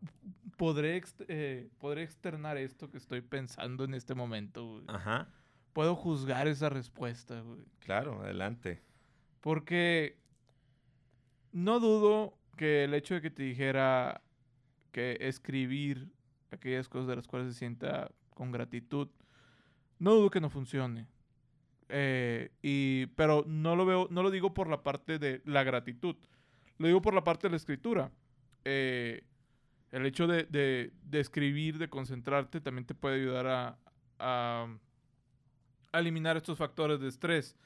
¿podré, 0.57 0.97
ex- 0.97 1.15
eh, 1.29 1.71
podré 1.79 2.03
externar 2.03 2.59
esto 2.59 2.91
que 2.91 2.99
estoy 2.99 3.23
pensando 3.23 3.85
en 3.85 3.95
este 3.95 4.15
momento, 4.15 4.67
güey? 4.67 4.85
Ajá. 4.89 5.33
Puedo 5.73 5.97
juzgar 5.97 6.47
esa 6.49 6.69
respuesta, 6.69 7.41
güey. 7.41 7.65
Claro, 7.81 8.23
adelante. 8.23 8.83
Porque 9.41 10.19
no 11.53 11.81
dudo 11.81 12.39
que 12.57 12.85
el 12.85 12.95
hecho 12.95 13.15
de 13.15 13.23
que 13.23 13.31
te 13.31 13.43
dijera 13.43 14.23
que 14.93 15.17
escribir 15.21 16.11
aquellas 16.51 16.89
cosas 16.89 17.09
de 17.09 17.17
las 17.17 17.27
cuales 17.27 17.53
se 17.53 17.59
sienta 17.59 18.11
con 18.31 18.53
gratitud, 18.53 19.09
no 19.99 20.15
dudo 20.15 20.31
que 20.31 20.41
no 20.41 20.51
funcione. 20.51 21.07
Eh, 21.89 22.51
y, 22.63 23.07
pero 23.15 23.45
no 23.47 23.77
lo 23.77 23.85
veo, 23.87 24.09
no 24.11 24.23
lo 24.23 24.31
digo 24.31 24.55
por 24.55 24.69
la 24.69 24.83
parte 24.83 25.19
de 25.19 25.43
la 25.45 25.63
gratitud, 25.65 26.17
lo 26.79 26.87
digo 26.87 27.03
por 27.03 27.15
la 27.15 27.25
parte 27.25 27.47
de 27.47 27.51
la 27.51 27.57
escritura. 27.57 28.11
Eh, 28.65 29.23
el 29.93 30.07
hecho 30.07 30.27
de, 30.27 30.45
de- 30.45 31.21
escribir, 31.21 31.79
de 31.79 31.89
concentrarte, 31.89 32.61
también 32.61 32.87
te 32.87 32.95
puede 32.95 33.17
ayudar 33.17 33.47
a- 33.47 33.79
a 34.19 34.67
eliminar 36.01 36.37
estos 36.37 36.59
factores 36.59 37.01
de 37.01 37.09
estrés. 37.09 37.57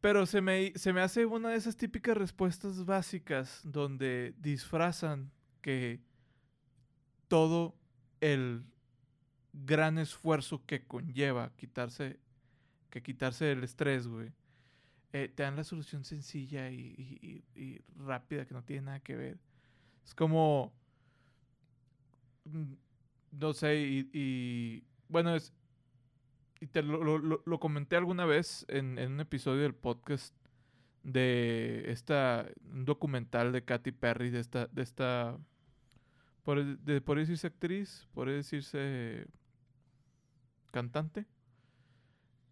Pero 0.00 0.24
se 0.26 0.40
me, 0.40 0.72
se 0.76 0.92
me 0.92 1.00
hace 1.02 1.26
una 1.26 1.50
de 1.50 1.56
esas 1.56 1.76
típicas 1.76 2.16
respuestas 2.16 2.84
básicas 2.86 3.60
donde 3.64 4.34
disfrazan 4.38 5.30
que 5.60 6.00
todo 7.28 7.76
el 8.20 8.64
gran 9.52 9.98
esfuerzo 9.98 10.64
que 10.66 10.86
conlleva 10.86 11.52
quitarse, 11.56 12.20
que 12.90 13.02
quitarse 13.02 13.52
el 13.52 13.64
estrés, 13.64 14.08
güey, 14.08 14.32
eh, 15.12 15.28
te 15.34 15.44
dan 15.44 15.56
la 15.56 15.64
solución 15.64 16.04
sencilla 16.04 16.70
y, 16.70 17.44
y- 17.54 17.82
rápida 17.96 18.46
que 18.46 18.54
no 18.54 18.64
tiene 18.64 18.82
nada 18.84 19.00
que 19.00 19.16
ver. 19.16 19.38
Es 20.04 20.14
como, 20.14 20.74
mm, 22.44 22.72
no 23.32 23.52
sé, 23.52 23.76
y, 24.12 24.84
bueno, 25.08 25.34
es, 25.36 25.52
y 26.60 26.66
te 26.66 26.82
lo, 26.82 27.02
lo- 27.02 27.42
lo- 27.44 27.60
comenté 27.60 27.96
alguna 27.96 28.24
vez 28.26 28.66
en, 28.68 28.98
en 28.98 29.12
un 29.12 29.20
episodio 29.20 29.62
del 29.62 29.74
podcast 29.74 30.34
de 31.02 31.84
esta 31.90 32.46
un 32.72 32.84
documental 32.84 33.52
de 33.52 33.64
Katy 33.64 33.92
Perry 33.92 34.30
de 34.30 34.40
esta 34.40 34.66
de 34.66 34.82
esta 34.82 35.38
por 36.44 36.62
de, 36.64 37.00
podría 37.00 37.22
decirse 37.22 37.46
actriz 37.46 38.06
podría 38.14 38.36
decirse 38.36 39.26
cantante 40.72 41.26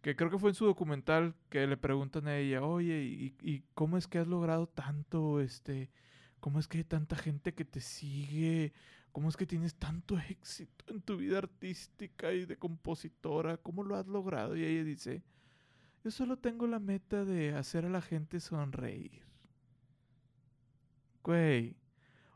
que 0.01 0.17
creo 0.17 0.31
que 0.31 0.39
fue 0.39 0.51
en 0.51 0.55
su 0.55 0.65
documental 0.65 1.35
que 1.51 1.67
le 1.67 1.77
preguntan 1.77 2.29
a 2.29 2.37
ella 2.37 2.63
oye 2.63 3.03
y, 3.03 3.37
y 3.43 3.65
cómo 3.75 3.99
es 3.99 4.07
que 4.07 4.19
has 4.19 4.27
logrado 4.29 4.67
tanto 4.69 5.41
este 5.41 5.91
cómo 6.41 6.59
es 6.61 6.69
que 6.69 6.79
hay 6.79 6.85
tanta 6.85 7.17
gente 7.17 7.55
que 7.55 7.65
te 7.65 7.81
sigue 7.81 8.73
cómo 9.19 9.31
es 9.31 9.37
que 9.37 9.47
tienes 9.47 9.75
tanto 9.75 10.17
éxito 10.17 10.85
en 10.87 11.01
tu 11.01 11.17
vida 11.17 11.39
artística 11.39 12.33
y 12.33 12.47
de 12.47 12.57
compositora 12.57 13.57
cómo 13.57 13.83
lo 13.83 13.97
has 13.97 14.07
logrado 14.07 14.57
y 14.57 14.63
ella 14.63 14.85
dice 14.85 15.25
yo 16.05 16.13
solo 16.13 16.37
tengo 16.37 16.69
la 16.69 16.79
meta 16.79 17.25
de 17.25 17.53
hacer 17.53 17.85
a 17.85 17.89
la 17.89 18.01
gente 18.01 18.39
sonreír. 18.39 19.21
Güey, 21.25 21.75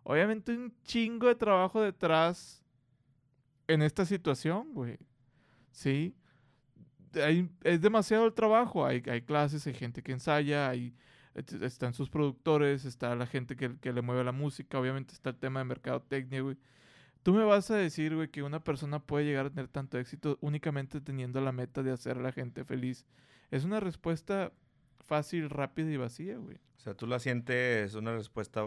obviamente 0.02 0.56
un 0.56 0.74
chingo 0.82 1.28
de 1.28 1.36
trabajo 1.36 1.80
detrás 1.80 2.64
en 3.68 3.82
esta 3.82 4.04
situación, 4.04 4.74
güey. 4.74 4.98
Sí. 5.70 6.16
Es 7.62 7.80
demasiado 7.80 8.26
el 8.26 8.34
trabajo. 8.34 8.84
Hay, 8.84 9.04
hay 9.06 9.22
clases, 9.22 9.64
hay 9.68 9.74
gente 9.74 10.02
que 10.02 10.10
ensaya, 10.10 10.68
hay, 10.68 10.92
están 11.34 11.94
sus 11.94 12.10
productores, 12.10 12.84
está 12.84 13.14
la 13.16 13.26
gente 13.26 13.56
que, 13.56 13.76
que 13.78 13.92
le 13.92 14.02
mueve 14.02 14.24
la 14.24 14.32
música, 14.32 14.78
obviamente 14.78 15.14
está 15.14 15.30
el 15.30 15.36
tema 15.36 15.60
de 15.60 15.64
mercadotecnia, 15.64 16.40
güey. 16.42 16.56
Tú 17.22 17.32
me 17.32 17.44
vas 17.44 17.70
a 17.70 17.76
decir, 17.76 18.14
güey, 18.16 18.28
que 18.28 18.42
una 18.42 18.64
persona 18.64 18.98
puede 18.98 19.24
llegar 19.24 19.46
a 19.46 19.50
tener 19.50 19.68
tanto 19.68 19.98
éxito 19.98 20.38
únicamente 20.40 21.00
teniendo 21.00 21.40
la 21.40 21.52
meta 21.52 21.82
de 21.82 21.92
hacer 21.92 22.18
a 22.18 22.20
la 22.22 22.32
gente 22.32 22.64
feliz. 22.64 23.06
Es 23.50 23.64
una 23.64 23.78
respuesta 23.80 24.52
fácil, 25.04 25.48
rápida 25.48 25.90
y 25.90 25.96
vacía, 25.96 26.36
güey. 26.36 26.56
O 26.78 26.80
sea, 26.80 26.94
tú 26.94 27.06
la 27.06 27.20
sientes 27.20 27.94
una 27.94 28.12
respuesta 28.16 28.64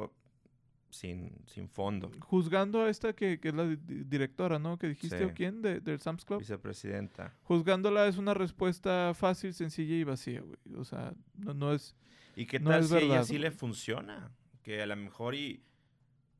sin, 0.89 1.33
sin 1.47 1.67
fondo. 1.67 2.09
Juzgando 2.21 2.83
a 2.83 2.89
esta 2.89 3.11
que, 3.13 3.39
que 3.41 3.49
es 3.49 3.53
la 3.53 3.65
di- 3.65 3.75
di- 3.75 4.03
directora, 4.05 4.57
¿no? 4.59 4.77
Que 4.77 4.87
dijiste, 4.87 5.17
Sí. 5.17 5.23
¿o 5.25 5.33
quién? 5.33 5.61
De, 5.61 5.81
del 5.81 5.99
Sam's 5.99 6.23
Club. 6.23 6.39
Vicepresidenta. 6.39 7.33
Juzgándola 7.43 8.07
es 8.07 8.17
una 8.17 8.33
respuesta 8.33 9.11
fácil, 9.13 9.53
sencilla 9.53 9.95
y 9.95 10.03
vacía, 10.05 10.41
güey. 10.41 10.57
O 10.77 10.85
sea, 10.85 11.13
no, 11.37 11.53
no 11.53 11.73
es... 11.73 11.93
¿Y 12.35 12.45
qué 12.47 12.59
No 12.59 12.71
tal 12.71 12.81
es 12.81 12.89
si 12.89 12.95
a 12.95 12.99
ella 12.99 13.07
verdad, 13.09 13.23
sí 13.25 13.37
le 13.37 13.51
funciona? 13.51 14.31
Que 14.63 14.81
a 14.81 14.85
lo 14.85 14.95
mejor 14.95 15.35
y, 15.35 15.63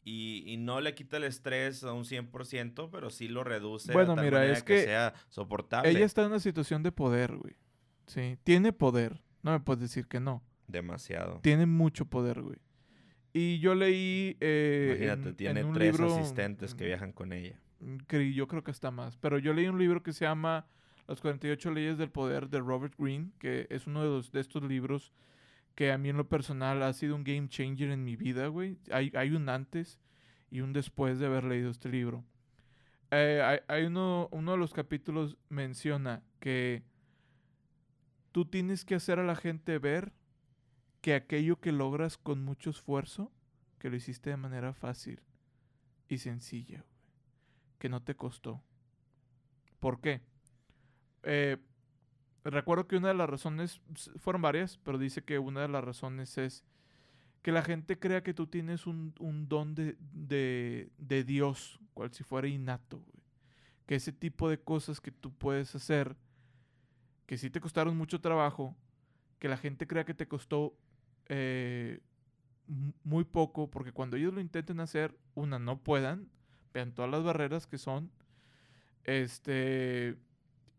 y, 0.04 0.44
y 0.46 0.58
no 0.58 0.82
le 0.82 0.94
quita 0.96 1.18
el 1.18 1.24
estrés 1.24 1.84
a 1.84 1.94
un 1.94 2.04
100%, 2.06 2.90
pero 2.92 3.10
sí 3.10 3.28
lo 3.28 3.44
reduce 3.44 3.92
Bueno, 3.94 4.12
de 4.12 4.16
tal 4.18 4.25
mira, 4.25 4.38
manera 4.40 4.58
es 4.58 4.64
que, 4.64 4.75
que 4.75 4.84
sea 4.84 5.14
soportable. 5.30 5.90
Ella 5.90 6.06
está 6.06 6.22
en 6.22 6.28
una 6.28 6.40
situación 6.40 6.84
de 6.84 6.92
poder, 6.92 7.36
güey. 7.38 7.56
Sí, 8.08 8.38
tiene 8.44 8.72
poder. 8.74 9.22
No 9.42 9.52
me 9.52 9.60
puedes 9.60 9.82
decir 9.82 10.08
que 10.08 10.20
no. 10.20 10.44
Demasiado. 10.68 11.40
Tiene 11.42 11.66
mucho 11.66 12.06
poder, 12.06 12.42
güey. 12.42 12.58
Y 13.34 13.60
yo 13.60 13.75
leí... 13.75 14.38
eh, 14.40 14.96
Imagínate, 14.96 15.30
en- 15.30 15.36
tiene 15.36 15.60
en 15.62 15.66
un 15.68 15.74
tres 15.74 15.92
libro, 16.00 16.16
asistentes 16.16 16.74
que 16.74 16.86
viajan 16.86 17.12
con 17.12 17.34
ella. 17.34 17.60
Cre- 18.08 18.34
yo 18.34 18.48
creo 18.48 18.64
que 18.64 18.72
está 18.72 18.92
más. 18.92 19.18
Pero 19.18 19.38
yo 19.40 19.54
leí 19.54 19.68
un 19.68 19.78
libro 19.78 20.02
que 20.04 20.14
se 20.14 20.25
llama 20.25 20.68
Las 21.08 21.20
48 21.22 21.72
leyes 21.72 21.98
del 21.98 22.10
poder 22.10 22.50
de 22.50 22.60
Robert 22.60 22.94
Greene, 22.98 23.32
que 23.40 23.68
es 23.70 23.88
uno 23.88 24.02
de, 24.04 24.08
los, 24.10 24.32
de 24.32 24.40
estos 24.40 24.64
libros 24.64 25.12
que 25.75 25.91
a 25.91 25.98
mí 25.98 26.10
en 26.10 26.17
lo 26.17 26.27
personal 26.27 26.82
ha 26.84 26.94
sido 26.94 27.15
un 27.15 27.24
game 27.24 27.50
changer 27.50 27.91
en 27.91 28.03
mi 28.03 28.15
vida, 28.15 28.48
güey. 28.48 28.77
Hay, 28.91 29.12
hay 29.15 29.32
un 29.32 29.50
antes 29.50 30.00
y 30.50 30.62
un 30.62 30.74
después 30.74 31.20
de 31.20 31.25
haber 31.25 31.44
leído 31.44 31.70
este 31.70 31.89
libro. 31.89 32.24
Eh, 33.12 33.41
hay 33.44 33.60
hay 33.67 33.86
uno, 33.86 34.29
uno 34.32 34.53
de 34.53 34.58
los 34.58 34.74
capítulos 34.74 35.38
menciona 35.50 36.24
que 36.39 36.84
tú 38.32 38.46
tienes 38.46 38.84
que 38.86 38.96
hacer 38.96 39.20
a 39.20 39.24
la 39.24 39.36
gente 39.36 39.77
ver 39.77 40.13
que 41.01 41.13
aquello 41.13 41.60
que 41.60 41.72
logras 41.72 42.17
con 42.17 42.44
mucho 42.44 42.70
esfuerzo, 42.70 43.32
que 43.77 43.89
lo 43.89 43.96
hiciste 43.96 44.32
de 44.32 44.38
manera 44.38 44.74
fácil 44.74 45.22
y 46.08 46.17
sencilla, 46.17 46.79
güey. 46.79 46.96
Que 47.77 47.89
no 47.89 48.01
te 48.01 48.15
costó. 48.15 48.63
¿Por 49.79 50.01
qué? 50.01 50.22
Eh, 51.24 51.58
recuerdo 52.52 52.88
que 52.88 52.98
una 52.98 53.10
de 53.10 53.16
las 53.16 53.30
razones, 53.30 53.82
fueron 54.18 54.42
varias, 54.42 54.78
pero 54.84 54.98
dice 54.98 55.24
que 55.24 55.40
una 55.40 55.62
de 55.62 55.68
las 55.68 55.84
razones 55.84 56.38
es 56.38 56.64
que 57.42 57.52
la 57.52 57.62
gente 57.62 58.00
crea 58.00 58.24
que 58.24 58.34
tú 58.34 58.48
tienes 58.48 58.88
un, 58.88 59.14
don 59.48 59.75
de, 59.75 60.90
Dios, 61.25 61.80
cual 61.94 62.12
si 62.12 62.24
fuera 62.24 62.48
innato, 62.48 62.98
güey. 62.98 63.24
Que 63.86 63.96
ese 63.96 64.12
tipo 64.12 64.50
de 64.50 64.60
cosas 64.60 65.00
que 65.00 65.12
tú 65.12 65.32
puedes 65.32 65.75
hacer, 65.75 66.16
que 67.28 67.38
sí 67.38 67.52
te 67.52 67.62
costaron 67.62 67.96
mucho 67.96 68.20
trabajo, 68.20 68.75
que 69.38 69.48
la 69.48 69.58
gente 69.58 69.86
crea 69.86 70.06
que 70.06 70.16
te 70.16 70.28
costó 70.28 70.75
eh, 71.28 72.00
muy 73.04 73.25
poco, 73.25 73.70
porque 73.70 73.92
cuando 73.92 74.18
ellos 74.18 74.34
lo 74.34 74.42
intenten 74.42 74.80
hacer, 74.80 75.16
una, 75.36 75.60
no 75.60 75.78
puedan, 75.78 76.30
vean 76.74 76.94
todas 76.94 77.12
las 77.12 77.24
barreras 77.24 77.68
que 77.68 77.78
son, 77.78 78.10
este, 79.04 80.18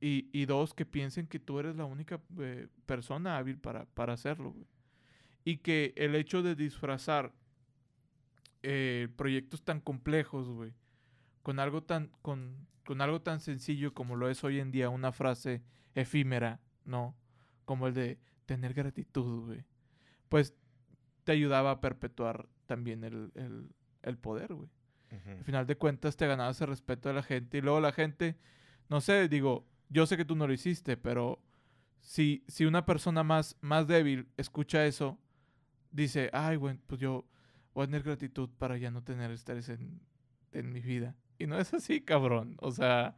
y, 0.07 0.31
y 0.33 0.47
dos, 0.47 0.73
que 0.73 0.87
piensen 0.87 1.27
que 1.27 1.41
tú 1.41 1.59
eres 1.59 1.75
la 1.75 1.85
única 1.85 2.21
eh, 2.39 2.69
persona 2.87 3.39
hábil 3.39 3.59
para, 3.59 3.87
para 3.87 4.13
hacerlo, 4.13 4.53
güey. 4.53 4.69
Y 5.43 5.57
que 5.57 5.95
el 5.97 6.15
hecho 6.15 6.45
de 6.45 6.55
disfrazar 6.55 7.33
eh, 8.63 9.09
proyectos 9.17 9.65
tan 9.65 9.81
complejos, 9.81 10.49
güey, 10.49 10.73
con 11.43 11.59
algo 11.59 11.83
tan, 11.83 12.13
con, 12.23 12.69
con 12.85 13.01
algo 13.01 13.21
tan 13.21 13.41
sencillo 13.41 13.95
como 13.95 14.15
lo 14.15 14.31
es 14.31 14.45
hoy 14.45 14.61
en 14.61 14.71
día 14.71 14.91
una 14.91 15.11
frase 15.11 15.65
efímera, 15.97 16.61
¿no? 16.85 17.17
Como 17.65 17.89
el 17.89 17.95
de 17.95 18.21
tener 18.45 18.75
gratitud, 18.75 19.47
güey. 19.47 19.65
Pues 20.29 20.55
te 21.25 21.33
ayudaba 21.33 21.73
a 21.73 21.81
perpetuar 21.81 22.49
también 22.67 23.03
el, 23.03 23.33
el, 23.35 23.71
el 24.03 24.19
poder, 24.19 24.55
güey. 24.55 24.71
Al 25.11 25.45
final 25.45 25.67
de 25.67 25.77
cuentas 25.77 26.17
te 26.17 26.29
ganabas 26.29 26.61
el 26.61 26.69
respeto 26.69 27.09
de 27.09 27.15
la 27.17 27.23
gente 27.25 27.59
y 27.59 27.61
luego 27.61 27.81
la 27.81 27.91
gente, 27.91 28.37
no 28.89 29.01
sé, 29.01 29.29
digo, 29.29 29.67
yo 29.89 30.07
sé 30.07 30.17
que 30.17 30.25
tú 30.25 30.37
no 30.37 30.47
lo 30.47 30.53
hiciste, 30.53 30.97
pero 30.97 31.41
si, 32.01 32.45
si 32.49 32.65
una 32.65 32.87
persona 32.87 33.23
más, 33.23 33.57
más 33.61 33.87
débil 33.87 34.29
escucha 34.37 34.87
eso, 34.87 35.19
dice, 35.91 36.31
ay, 36.33 36.57
bueno, 36.57 36.81
pues 36.87 37.01
yo 37.01 37.25
voy 37.75 37.85
a 37.85 37.87
tener 37.87 38.03
gratitud 38.03 38.49
para 38.59 38.77
ya 38.77 38.91
no 38.91 39.03
tener 39.03 39.31
estrés 39.31 39.69
en, 39.69 40.01
en 40.53 40.73
mi 40.73 40.81
vida. 40.81 41.17
Y 41.39 41.47
no 41.47 41.59
es 41.59 41.75
así, 41.75 42.01
cabrón. 42.01 42.57
O 42.61 42.71
sea, 42.71 43.17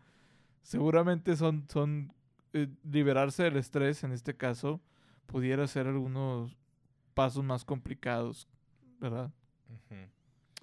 seguramente 0.62 1.36
son, 1.36 1.66
son 1.68 2.12
eh, 2.52 2.68
liberarse 2.90 3.44
del 3.44 3.56
estrés, 3.56 4.04
en 4.04 4.12
este 4.12 4.36
caso, 4.36 4.80
pudiera 5.26 5.66
ser 5.66 5.86
algunos 5.86 6.56
pasos 7.14 7.44
más 7.44 7.64
complicados, 7.64 8.48
¿verdad? 9.00 9.32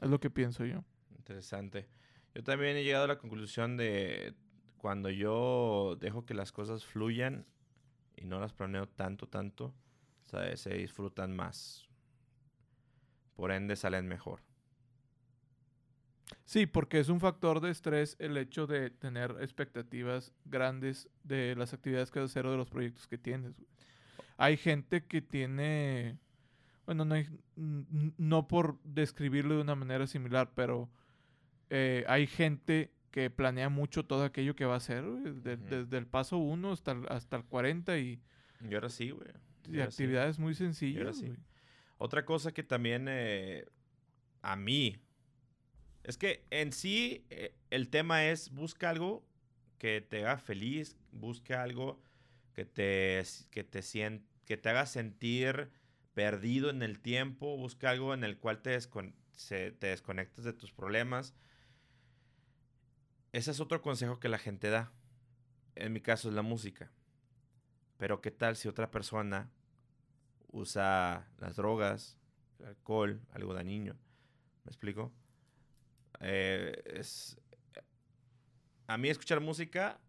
Es 0.02 0.10
lo 0.10 0.20
que 0.20 0.30
pienso 0.30 0.66
yo. 0.66 0.84
Interesante. 1.18 1.88
Yo 2.34 2.44
también 2.44 2.76
he 2.76 2.84
llegado 2.84 3.06
a 3.06 3.10
la 3.10 3.18
conclusión 3.18 3.78
de 3.78 4.36
cuando 4.86 5.10
yo 5.10 5.98
dejo 6.00 6.28
que 6.28 6.36
las 6.36 6.52
cosas 6.52 6.86
fluyan 6.86 7.48
y 8.16 8.26
no 8.26 8.40
las 8.40 8.54
planeo 8.54 8.88
tanto, 8.88 9.28
tanto, 9.28 9.74
se 10.54 10.76
disfrutan 10.76 11.36
más. 11.36 11.90
Por 13.34 13.52
ende 13.52 13.78
salen 13.78 14.08
mejor. 14.08 14.42
Sí, 16.44 16.68
porque 16.68 17.00
es 17.00 17.10
un 17.10 17.20
factor 17.20 17.62
de 17.62 17.72
estrés 17.72 18.16
el 18.20 18.38
hecho 18.38 18.68
de 18.68 18.92
tener 18.92 19.36
expectativas 19.42 20.32
grandes 20.46 21.10
de 21.24 21.56
las 21.56 21.74
actividades 21.74 22.12
que 22.12 22.20
vas 22.20 22.30
hacer 22.30 22.46
o 22.46 22.52
de 22.52 22.58
los 22.58 22.70
proyectos 22.70 23.08
que 23.08 23.18
tienes. 23.18 23.56
Hay 24.38 24.56
gente 24.56 25.04
que 25.08 25.24
tiene, 25.24 26.20
bueno, 26.86 27.06
no, 27.06 27.16
no 27.56 28.48
por 28.48 28.80
describirlo 28.84 29.56
de 29.56 29.62
una 29.62 29.74
manera 29.74 30.06
similar, 30.06 30.52
pero 30.54 30.92
eh, 31.72 32.06
hay 32.08 32.28
gente 32.28 32.95
que 33.16 33.30
planea 33.30 33.70
mucho 33.70 34.04
todo 34.06 34.26
aquello 34.26 34.58
que 34.58 34.66
va 34.66 34.74
a 34.74 34.78
hacer, 34.78 35.06
de- 35.06 35.54
Ujú. 35.54 35.64
desde 35.70 35.98
el 35.98 36.06
paso 36.06 36.38
1 36.38 36.74
hasta 36.74 36.92
el, 36.92 37.06
hasta 37.08 37.38
el 37.38 37.46
40 37.46 37.98
y, 37.98 38.20
Y 38.70 38.74
ahora 38.76 38.90
sí, 38.90 39.12
güey. 39.12 39.30
y 39.70 39.76
sí. 39.76 39.80
actividades 39.80 40.38
muy 40.38 40.54
sencillas. 40.54 41.20
sí. 41.20 41.32
Otra 41.98 42.26
cosa 42.26 42.52
que 42.54 42.62
también 42.62 43.06
eh, 43.08 43.64
a 44.42 44.58
mí 44.58 44.98
es 46.04 46.18
que 46.18 46.46
en 46.50 46.74
sí 46.74 47.26
eh, 47.30 47.56
el 47.70 47.90
tema 47.90 48.26
es 48.26 48.50
busca 48.50 48.90
algo 48.90 49.26
que 49.78 50.02
te 50.02 50.26
haga 50.26 50.38
feliz, 50.38 50.98
busca 51.14 51.64
algo 51.64 52.02
que 52.54 52.66
te, 52.66 53.24
que 53.50 53.64
te, 53.64 53.80
sien- 53.82 54.26
que 54.44 54.58
te 54.58 54.68
haga 54.68 54.86
sentir 54.88 55.70
perdido 56.14 56.70
en 56.70 56.82
el 56.84 57.00
tiempo, 57.00 57.56
busca 57.56 57.92
algo 57.92 58.14
en 58.14 58.26
el 58.26 58.38
cual 58.38 58.62
te, 58.62 58.78
descon- 58.78 59.16
se- 59.32 59.72
te 59.72 59.88
desconectas 59.88 60.44
de 60.44 60.52
tus 60.52 60.74
problemas. 60.74 61.34
Ese 63.36 63.52
es 63.52 63.60
otro 63.60 63.82
consejo 63.82 64.18
que 64.18 64.30
la 64.30 64.38
gente 64.38 64.70
da. 64.70 64.94
En 65.76 65.92
mi 65.92 66.00
caso 66.00 66.30
es 66.30 66.36
la 66.36 66.42
música. 66.42 66.90
Pero 67.98 68.22
¿qué 68.22 68.32
tal 68.32 68.56
si 68.56 68.70
otra 68.70 68.92
persona 68.92 69.52
usa 70.54 71.28
las 71.40 71.58
drogas, 71.58 72.18
el 72.60 72.68
alcohol, 72.68 73.20
algo 73.34 73.54
dañino? 73.54 73.96
¿Me 74.64 74.70
explico? 74.70 75.12
Eh, 76.22 77.02
a 78.88 78.98
mí 78.98 79.10
escuchar 79.10 79.42
música 79.42 80.00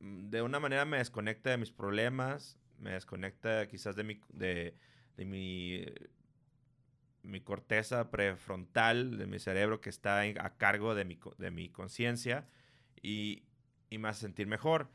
mm, 0.00 0.28
de 0.28 0.42
una 0.42 0.60
manera 0.60 0.84
me 0.84 0.98
desconecta 0.98 1.48
de 1.48 1.56
mis 1.56 1.72
problemas, 1.72 2.58
me 2.78 2.90
desconecta 2.90 3.66
quizás 3.66 3.96
de 3.96 4.04
mi, 4.04 4.20
de, 4.28 4.76
mi, 5.16 5.86
mi 7.22 7.40
corteza 7.40 8.10
prefrontal, 8.10 9.16
de 9.16 9.26
mi 9.26 9.38
cerebro 9.38 9.80
que 9.80 9.88
está 9.88 10.20
a 10.20 10.56
cargo 10.58 10.94
de 10.94 11.06
mi, 11.06 11.18
de 11.38 11.50
mi 11.50 11.70
conciencia 11.70 12.46
y, 13.04 13.44
y 13.90 13.98
me 13.98 14.08
hace 14.08 14.22
sentir 14.22 14.46
mejor. 14.46 14.88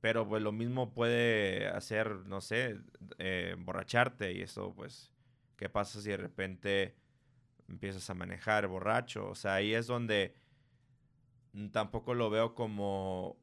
Pero 0.00 0.28
pues 0.28 0.42
lo 0.42 0.52
mismo 0.52 0.94
puede 0.94 1.66
hacer, 1.66 2.08
no 2.26 2.40
sé, 2.40 2.78
eh, 3.18 3.50
emborracharte 3.54 4.32
y 4.32 4.42
eso 4.42 4.72
pues, 4.72 5.12
¿qué 5.56 5.68
pasa 5.68 6.00
si 6.00 6.10
de 6.10 6.16
repente 6.16 6.94
empiezas 7.68 8.08
a 8.08 8.14
manejar 8.14 8.68
borracho? 8.68 9.28
O 9.28 9.34
sea, 9.34 9.54
ahí 9.54 9.74
es 9.74 9.88
donde 9.88 10.34
tampoco 11.72 12.14
lo 12.14 12.30
veo 12.30 12.54
como... 12.54 13.36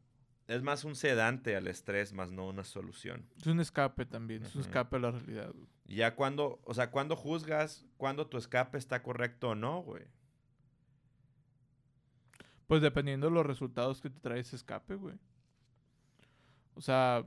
Es 0.47 0.61
más 0.61 0.83
un 0.83 0.95
sedante 0.95 1.55
al 1.55 1.67
estrés, 1.67 2.13
más 2.13 2.31
no 2.31 2.47
una 2.47 2.63
solución. 2.63 3.27
Es 3.35 3.47
un 3.47 3.59
escape 3.59 4.05
también, 4.05 4.43
es 4.43 4.55
un 4.55 4.61
escape 4.61 4.95
a 4.95 4.99
la 4.99 5.11
realidad. 5.11 5.51
güey. 5.51 5.67
Ya 5.87 6.15
cuando, 6.15 6.61
o 6.63 6.73
sea, 6.73 6.91
cuando 6.91 7.15
juzgas, 7.15 7.85
cuando 7.97 8.27
tu 8.27 8.37
escape 8.37 8.77
está 8.77 9.01
correcto 9.01 9.49
o 9.49 9.55
no, 9.55 9.81
güey. 9.81 10.03
Pues 12.67 12.81
dependiendo 12.81 13.27
de 13.27 13.33
los 13.33 13.45
resultados 13.45 14.01
que 14.01 14.09
te 14.09 14.19
trae 14.19 14.39
ese 14.39 14.55
escape, 14.55 14.95
güey. 14.95 15.15
O 16.75 16.81
sea, 16.81 17.23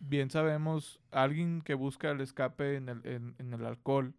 bien 0.00 0.30
sabemos, 0.30 1.00
alguien 1.10 1.60
que 1.62 1.74
busca 1.74 2.10
el 2.10 2.20
escape 2.20 2.76
en 2.76 2.88
el, 2.88 3.06
en, 3.06 3.34
en 3.38 3.52
el 3.54 3.64
alcohol, 3.66 4.14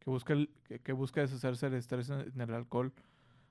que 0.00 0.10
busca, 0.10 0.32
el- 0.32 0.50
que, 0.64 0.80
que 0.80 0.92
busca 0.92 1.20
deshacerse 1.20 1.68
del 1.70 1.78
estrés 1.78 2.10
en, 2.10 2.20
en 2.20 2.40
el 2.40 2.54
alcohol, 2.54 2.92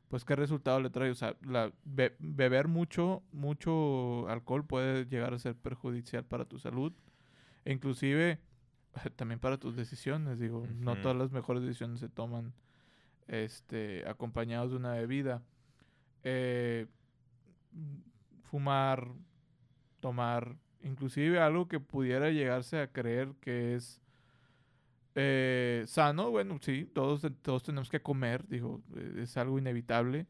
pues 0.09 0.25
qué 0.25 0.35
resultado 0.35 0.79
le 0.81 0.89
trae. 0.89 1.09
O 1.11 1.15
sea, 1.15 1.35
la, 1.41 1.71
be- 1.85 2.15
beber 2.19 2.67
mucho, 2.67 3.21
mucho 3.31 4.27
alcohol 4.29 4.65
puede 4.65 5.05
llegar 5.05 5.33
a 5.33 5.39
ser 5.39 5.55
perjudicial 5.55 6.25
para 6.25 6.45
tu 6.45 6.57
salud. 6.59 6.91
E 7.65 7.71
inclusive 7.73 8.39
también 9.15 9.39
para 9.39 9.57
tus 9.57 9.75
decisiones. 9.75 10.39
Digo, 10.39 10.65
no 10.79 10.95
todas 11.01 11.17
las 11.17 11.31
mejores 11.31 11.61
decisiones 11.61 11.99
se 11.99 12.09
toman 12.09 12.53
este, 13.27 14.07
acompañados 14.07 14.71
de 14.71 14.77
una 14.77 14.93
bebida. 14.93 15.41
Eh, 16.29 16.87
fumar, 18.43 19.07
tomar, 20.01 20.57
inclusive 20.83 21.39
algo 21.39 21.67
que 21.69 21.79
pudiera 21.79 22.31
llegarse 22.31 22.79
a 22.81 22.91
creer 22.91 23.33
que 23.39 23.75
es 23.75 24.01
eh, 25.15 25.83
sano, 25.87 26.29
bueno, 26.29 26.59
sí, 26.61 26.85
todos, 26.93 27.25
todos 27.41 27.63
tenemos 27.63 27.89
que 27.89 28.01
comer, 28.01 28.45
digo, 28.47 28.81
eh, 28.95 29.21
es 29.23 29.37
algo 29.37 29.57
inevitable, 29.57 30.27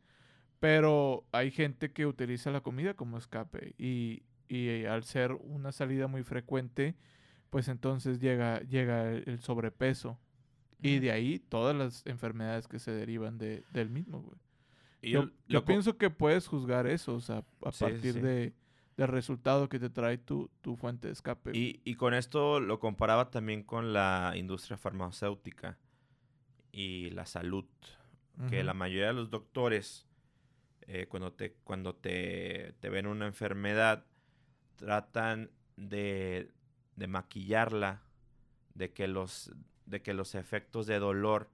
pero 0.59 1.25
hay 1.31 1.51
gente 1.51 1.91
que 1.91 2.05
utiliza 2.05 2.51
la 2.51 2.61
comida 2.61 2.93
como 2.93 3.17
escape 3.17 3.73
y, 3.77 4.23
y 4.47 4.69
eh, 4.69 4.87
al 4.87 5.03
ser 5.03 5.33
una 5.33 5.71
salida 5.71 6.07
muy 6.07 6.23
frecuente, 6.23 6.95
pues 7.49 7.67
entonces 7.69 8.19
llega, 8.19 8.61
llega 8.61 9.09
el, 9.11 9.23
el 9.27 9.39
sobrepeso 9.41 10.19
y 10.81 10.99
de 10.99 11.11
ahí 11.11 11.39
todas 11.39 11.75
las 11.75 12.05
enfermedades 12.05 12.67
que 12.67 12.79
se 12.79 12.91
derivan 12.91 13.37
de, 13.37 13.65
del 13.71 13.89
mismo, 13.89 14.21
güey. 14.21 14.39
Y 15.01 15.11
Yo, 15.11 15.65
pienso 15.65 15.97
que 15.97 16.09
puedes 16.09 16.47
juzgar 16.47 16.87
eso, 16.87 17.15
o 17.15 17.19
sea, 17.21 17.43
a 17.63 17.71
Sí, 17.71 17.83
partir 17.83 18.13
sí. 18.13 18.19
De, 18.19 18.53
del 18.97 19.07
resultado 19.07 19.69
que 19.69 19.79
te 19.79 19.89
trae 19.89 20.17
tu, 20.17 20.49
tu 20.61 20.75
fuente 20.75 21.07
de 21.07 21.13
escape. 21.13 21.51
Y, 21.55 21.81
y 21.83 21.95
con 21.95 22.13
esto 22.13 22.59
lo 22.59 22.79
comparaba 22.79 23.29
también 23.29 23.63
con 23.63 23.93
la 23.93 24.33
industria 24.35 24.77
farmacéutica 24.77 25.77
y 26.71 27.09
la 27.11 27.25
salud. 27.25 27.65
Que 28.51 28.63
la 28.63 28.75
mayoría 28.75 29.07
de 29.07 29.13
los 29.13 29.31
doctores, 29.31 30.05
eh, 30.81 31.07
cuando, 31.09 31.33
te, 31.33 31.53
cuando 31.63 31.95
te, 31.95 32.75
te 32.79 32.89
ven 32.91 33.07
una 33.07 33.25
enfermedad, 33.25 34.05
tratan 34.75 35.49
de, 35.75 36.51
de 36.95 37.07
maquillarla, 37.07 38.03
de 38.75 38.93
que, 38.93 39.07
los, 39.07 39.51
de 39.87 40.03
que 40.03 40.13
los 40.13 40.35
efectos 40.35 40.85
de 40.85 40.99
dolor 40.99 41.49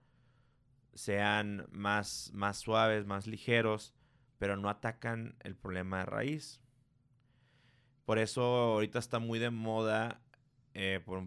sean 0.94 1.66
más, 1.72 2.32
más 2.34 2.58
suaves, 2.58 3.06
más 3.06 3.28
ligeros, 3.28 3.94
pero 4.38 4.58
no 4.58 4.70
atacan 4.70 5.36
el 5.42 5.56
problema 5.56 6.00
de 6.00 6.06
raíz. 6.06 6.62
Por 8.06 8.20
eso 8.20 8.44
ahorita 8.44 9.00
está 9.00 9.20
muy 9.20 9.40
de 9.40 9.50
moda, 9.50 10.22
eh, 10.74 11.00
por, 11.06 11.24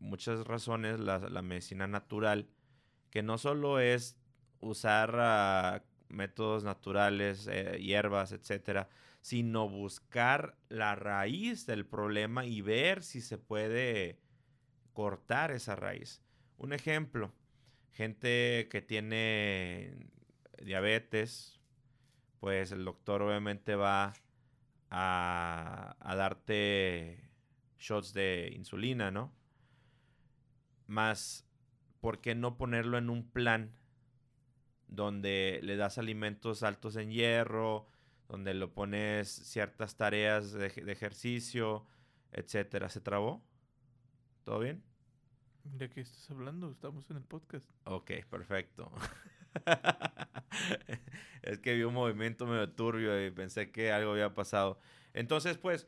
muchas 0.00 0.46
razones, 0.46 0.98
la, 0.98 1.42
medicina 1.42 1.86
natural, 1.86 2.48
que 3.10 3.22
no 3.22 3.38
solo 3.38 3.78
es 3.78 4.16
usar 4.60 5.14
ah, 5.18 5.84
métodos 6.08 6.64
naturales, 6.64 7.48
eh, 7.50 7.78
hierbas, 7.80 8.32
etcétera, 8.32 8.88
sino 9.20 9.68
buscar 9.68 10.56
la 10.68 10.94
raíz 10.94 11.66
del 11.66 11.86
problema 11.86 12.46
y 12.46 12.62
ver 12.62 13.02
si 13.02 13.20
se 13.20 13.38
puede 13.38 14.18
cortar 14.92 15.52
esa 15.52 15.76
raíz. 15.76 16.22
Un 16.56 16.72
ejemplo, 16.72 17.32
gente 17.92 18.68
que 18.70 18.82
tiene 18.82 20.08
diabetes, 20.62 21.58
pues 22.40 22.72
el 22.72 22.84
doctor 22.84 23.22
obviamente 23.22 23.74
va 23.74 24.14
a, 24.90 25.96
darte 26.16 27.30
shots 27.78 28.12
de 28.12 28.52
insulina, 28.54 29.10
¿no? 29.10 29.32
Más, 30.86 31.46
¿por 32.00 32.20
qué 32.20 32.34
no 32.34 32.56
ponerlo 32.56 32.98
en 32.98 33.10
un 33.10 33.28
plan 33.28 33.72
donde 34.86 35.60
le 35.62 35.76
das 35.76 35.98
alimentos 35.98 36.62
altos 36.62 36.96
en 36.96 37.10
hierro, 37.10 37.86
donde 38.28 38.54
lo 38.54 38.72
pones 38.72 39.28
ciertas 39.28 39.96
tareas 39.96 40.52
de, 40.52 40.70
de 40.70 40.92
ejercicio, 40.92 41.86
etcétera? 42.32 42.88
¿Se 42.88 43.00
trabó? 43.00 43.44
¿Todo 44.44 44.60
bien? 44.60 44.87
¿De 45.64 45.90
qué 45.90 46.00
estás 46.00 46.30
hablando? 46.30 46.70
Estamos 46.70 47.10
en 47.10 47.18
el 47.18 47.22
podcast. 47.22 47.64
Ok, 47.84 48.10
perfecto. 48.30 48.90
es 51.42 51.58
que 51.58 51.74
vi 51.74 51.82
un 51.82 51.94
movimiento 51.94 52.46
medio 52.46 52.70
turbio 52.70 53.24
y 53.26 53.30
pensé 53.30 53.70
que 53.70 53.92
algo 53.92 54.12
había 54.12 54.34
pasado. 54.34 54.78
Entonces, 55.14 55.58
pues, 55.58 55.86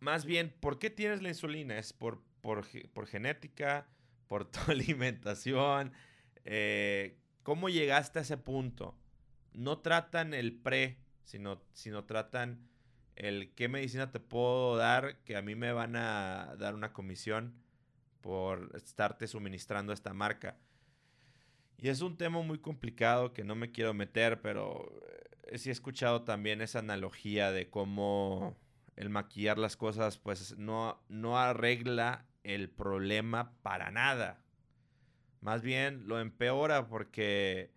más 0.00 0.24
bien, 0.24 0.54
¿por 0.60 0.78
qué 0.78 0.90
tienes 0.90 1.22
la 1.22 1.28
insulina? 1.28 1.78
¿Es 1.78 1.92
por, 1.92 2.22
por, 2.40 2.64
genética? 3.06 3.88
¿Por 4.28 4.50
tu 4.50 4.58
alimentación? 4.70 5.92
Eh, 6.44 7.18
¿Cómo 7.42 7.68
llegaste 7.68 8.18
a 8.18 8.22
ese 8.22 8.36
punto? 8.36 8.98
No 9.52 9.78
tratan 9.78 10.34
el 10.34 10.54
pre, 10.54 10.98
sino, 11.24 11.62
sino 11.72 12.04
tratan 12.04 12.68
el 13.16 13.54
qué 13.54 13.68
medicina 13.68 14.10
te 14.10 14.20
puedo 14.20 14.76
dar 14.76 15.18
que 15.24 15.36
a 15.36 15.42
mí 15.42 15.54
me 15.54 15.72
van 15.72 15.96
a 15.96 16.54
dar 16.58 16.74
una 16.74 16.92
comisión 16.92 17.54
por 18.26 18.72
estarte 18.74 19.28
suministrando 19.28 19.92
esta 19.92 20.12
marca. 20.12 20.56
Y 21.78 21.90
es 21.90 22.00
un 22.00 22.16
tema 22.16 22.42
muy 22.42 22.58
complicado 22.58 23.32
que 23.32 23.44
no 23.44 23.54
me 23.54 23.70
quiero 23.70 23.94
meter, 23.94 24.40
pero 24.40 24.92
eh, 25.44 25.58
sí 25.58 25.68
he 25.68 25.72
escuchado 25.72 26.22
también 26.24 26.60
esa 26.60 26.80
analogía 26.80 27.52
de 27.52 27.70
cómo 27.70 28.56
el 28.96 29.10
maquillar 29.10 29.58
las 29.58 29.76
cosas 29.76 30.18
pues 30.18 30.58
no, 30.58 31.00
no 31.08 31.38
arregla 31.38 32.26
el 32.42 32.68
problema 32.68 33.52
para 33.62 33.92
nada. 33.92 34.42
Más 35.40 35.62
bien 35.62 36.08
lo 36.08 36.18
empeora 36.18 36.88
porque 36.88 37.70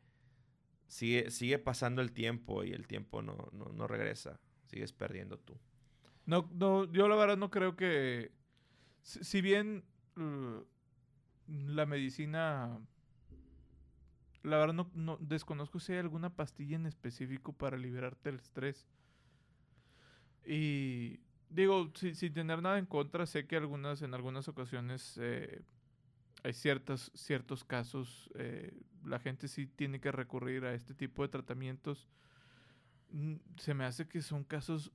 sigue, 0.88 1.30
sigue 1.30 1.60
pasando 1.60 2.02
el 2.02 2.12
tiempo 2.12 2.64
y 2.64 2.72
el 2.72 2.88
tiempo 2.88 3.22
no, 3.22 3.52
no, 3.52 3.86
regresa. 3.86 4.40
Sigues 4.66 4.94
perdiendo 4.94 5.38
tú. 5.38 5.60
No, 6.26 6.50
no, 6.56 6.92
yo 6.92 7.08
la 7.08 7.16
verdad 7.18 7.38
no 7.38 7.52
creo 7.52 7.76
que. 7.76 8.32
Si, 9.04 9.42
bien 9.42 9.84
uh, 10.20 10.66
la 11.48 11.86
medicina 11.86 12.80
la 14.44 14.58
verdad 14.58 14.74
no, 14.74 14.90
no, 14.94 15.18
desconozco 15.20 15.80
si 15.80 15.94
hay 15.94 16.00
alguna 16.00 16.30
pastilla 16.30 16.78
en 16.78 16.86
específico 16.86 17.54
para 17.54 17.78
liberarte 17.78 18.32
del 18.32 18.40
estrés. 18.40 18.88
Y 20.46 21.20
digo, 21.50 21.92
sin 21.96 22.34
tener 22.34 22.62
nada 22.62 22.80
en 22.80 22.86
contra, 22.86 23.26
sé 23.26 23.46
que 23.46 23.58
algunas, 23.58 24.02
en 24.02 24.14
algunas 24.14 24.48
ocasiones 24.48 25.18
eh, 25.22 25.62
hay 26.44 26.54
ciertos, 26.54 27.12
ciertos 27.14 27.64
casos, 27.64 28.30
eh, 28.36 28.74
la 29.06 29.20
gente 29.20 29.48
sí 29.48 29.68
tiene 29.68 30.00
que 30.00 30.12
recurrir 30.12 30.66
a 30.66 30.74
este 30.74 30.94
tipo 30.94 31.22
de 31.24 31.30
tratamientos. 31.30 32.08
Mm, 33.12 33.36
se 33.58 33.74
me 33.74 33.84
hace 33.84 34.08
que 34.08 34.22
son 34.22 34.44
casos 34.44 34.92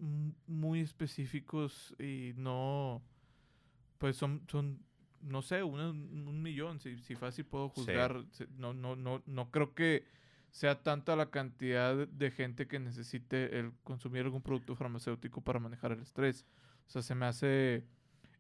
muy 0.47 0.81
específicos 0.81 1.95
y 1.99 2.33
no, 2.37 3.03
pues 3.99 4.17
son, 4.17 4.43
son 4.49 4.81
no 5.25 5.43
sé, 5.43 5.63
un, 5.63 5.81
un 5.81 6.43
millón, 6.43 6.81
si, 6.81 6.99
si, 6.99 7.15
fácil 7.15 7.45
puedo 7.45 7.69
juzgar. 7.69 8.25
No, 8.57 8.75
no, 8.75 8.95
no, 8.97 9.23
no 9.27 9.51
creo 9.51 9.75
que 9.75 10.05
sea 10.51 10.83
tanta 10.83 11.17
la 11.17 11.31
cantidad 11.31 12.07
de 12.07 12.31
gente 12.31 12.69
que 12.69 12.79
necesite 12.79 13.59
el 13.59 13.73
consumir 13.83 14.23
algún 14.23 14.43
producto 14.43 14.77
farmacéutico 14.77 15.41
para 15.41 15.59
manejar 15.59 15.93
el 15.93 16.01
estrés. 16.01 16.47
O 16.87 16.91
sea, 16.91 17.03
se 17.03 17.15
me 17.15 17.27
hace... 17.27 17.85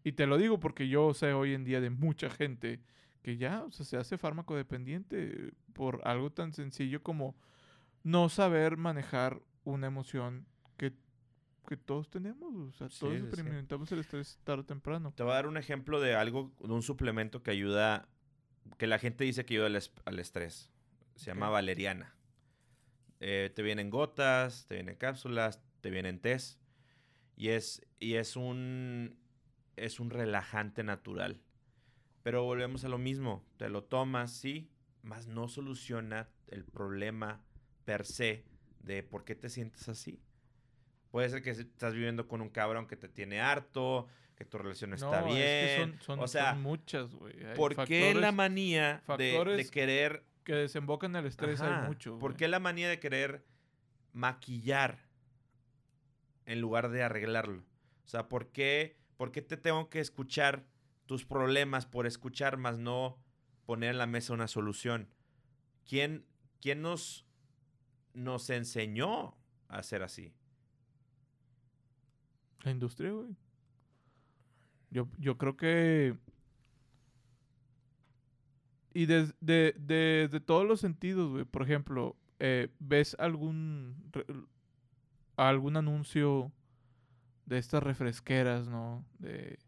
Y 0.04 0.12
te 0.12 0.26
lo 0.26 0.36
digo 0.36 0.60
porque 0.60 0.88
yo 0.88 1.14
sé 1.14 1.32
hoy 1.32 1.54
en 1.54 1.64
día 1.64 1.80
de 1.80 1.90
mucha 1.90 2.30
gente 2.30 2.80
que 3.22 3.38
ya, 3.38 3.64
o 3.64 3.72
sea, 3.72 3.86
se 3.86 3.96
hace 3.96 4.18
fármaco 4.18 4.54
dependiente 4.54 5.54
por 5.72 6.02
algo 6.04 6.30
tan 6.30 6.52
sencillo 6.52 7.02
como 7.02 7.34
no 8.02 8.28
saber 8.28 8.76
manejar 8.76 9.40
una 9.64 9.86
emoción 9.86 10.46
que 11.64 11.76
todos 11.76 12.08
tenemos. 12.10 12.54
O 12.54 12.72
sea, 12.72 12.88
todos 12.88 13.14
experimentamos 13.14 13.90
el 13.92 14.00
estrés 14.00 14.38
tarde 14.44 14.62
o 14.62 14.64
temprano. 14.64 15.12
Te 15.14 15.22
voy 15.22 15.32
a 15.32 15.36
dar 15.36 15.46
un 15.46 15.56
ejemplo 15.56 16.00
de 16.00 16.14
algo, 16.14 16.52
de 16.60 16.72
un 16.72 16.82
suplemento 16.82 17.42
que 17.42 17.50
ayuda, 17.50 18.08
que 18.78 18.86
la 18.86 18.98
gente 18.98 19.24
dice 19.24 19.44
que 19.44 19.54
ayuda 19.54 19.80
al, 20.04 20.18
estrés. 20.18 20.70
Se 21.16 21.26
llama 21.26 21.48
valeriana. 21.48 22.14
Eh, 23.20 23.52
te 23.54 23.62
vienen 23.62 23.90
gotas, 23.90 24.66
te 24.66 24.74
vienen 24.74 24.96
cápsulas, 24.96 25.60
te 25.80 25.90
vienen 25.90 26.20
test. 26.20 26.60
Y 27.36 27.48
es, 27.48 27.84
y 27.98 28.14
es 28.14 28.36
un, 28.36 29.16
es 29.76 30.00
un 30.00 30.10
relajante 30.10 30.84
natural. 30.84 31.40
Pero 32.22 32.44
volvemos 32.44 32.84
a 32.84 32.88
lo 32.88 32.98
mismo. 32.98 33.44
Te 33.56 33.68
lo 33.68 33.84
tomas, 33.84 34.32
sí, 34.32 34.70
más 35.02 35.26
no 35.26 35.48
soluciona 35.48 36.28
el 36.48 36.64
problema 36.64 37.42
per 37.84 38.06
se 38.06 38.44
de 38.80 39.02
por 39.02 39.24
qué 39.24 39.34
te 39.34 39.48
sientes 39.48 39.88
así. 39.88 40.20
Puede 41.14 41.28
ser 41.28 41.42
que 41.42 41.50
estás 41.50 41.94
viviendo 41.94 42.26
con 42.26 42.40
un 42.40 42.48
cabrón 42.48 42.88
que 42.88 42.96
te 42.96 43.08
tiene 43.08 43.40
harto, 43.40 44.08
que 44.34 44.44
tu 44.44 44.58
relación 44.58 44.94
está 44.94 45.22
bien. 45.22 45.38
Es 45.38 45.92
que 45.92 46.04
son, 46.04 46.18
o 46.18 46.26
sea, 46.26 46.54
muchas, 46.54 47.14
güey. 47.14 47.54
¿Por 47.54 47.84
qué 47.86 48.12
la 48.14 48.32
manía 48.32 49.00
de, 49.16 49.68
querer. 49.70 50.24
Que 50.42 50.54
desembocan 50.54 51.14
el 51.14 51.26
estrés 51.26 51.60
hay 51.60 51.86
mucho. 51.86 52.18
¿Por 52.18 52.34
qué 52.34 52.48
la 52.48 52.58
manía 52.58 52.88
de 52.88 52.98
querer 52.98 53.44
maquillar 54.12 54.98
en 56.46 56.60
lugar 56.60 56.90
de 56.90 57.04
arreglarlo? 57.04 57.60
O 58.04 58.08
sea, 58.08 58.28
¿por 58.28 58.48
qué, 58.48 58.96
¿por 59.16 59.30
qué 59.30 59.40
te 59.40 59.56
tengo 59.56 59.90
que 59.90 60.00
escuchar 60.00 60.64
tus 61.06 61.24
problemas 61.24 61.86
por 61.86 62.08
escuchar, 62.08 62.56
más 62.56 62.80
no 62.80 63.22
poner 63.66 63.90
en 63.90 63.98
la 63.98 64.08
mesa 64.08 64.32
una 64.32 64.48
solución? 64.48 65.08
¿Quién, 65.88 66.26
quién 66.60 66.82
nos, 66.82 67.24
nos 68.14 68.50
enseñó 68.50 69.36
a 69.68 69.80
ser 69.84 70.02
así? 70.02 70.34
La 72.64 72.70
industria, 72.70 73.12
güey. 73.12 73.36
Yo, 74.90 75.08
yo 75.18 75.36
creo 75.38 75.56
que... 75.56 76.16
Y 78.94 79.06
desde 79.06 79.34
de, 79.76 80.42
todos 80.44 80.66
los 80.66 80.80
sentidos, 80.80 81.30
güey. 81.30 81.44
Por 81.44 81.62
ejemplo, 81.62 82.16
eh, 82.38 82.68
¿ves 82.78 83.16
algún, 83.18 84.10
algún 85.36 85.76
anuncio 85.76 86.52
de 87.44 87.58
estas 87.58 87.82
refresqueras, 87.82 88.68
¿no? 88.68 89.04
De 89.18 89.58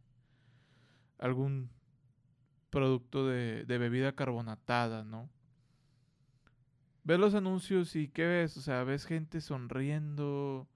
algún 1.19 1.71
producto 2.71 3.27
de, 3.27 3.65
de 3.65 3.79
bebida 3.79 4.15
carbonatada, 4.15 5.05
¿no? 5.05 5.29
Ves 7.03 7.19
los 7.19 7.35
anuncios 7.35 7.97
y 7.97 8.09
¿qué 8.09 8.27
ves? 8.27 8.57
O 8.57 8.61
sea, 8.61 8.85
ves 8.85 9.07
gente 9.07 9.41
sonriendo, 9.41 10.69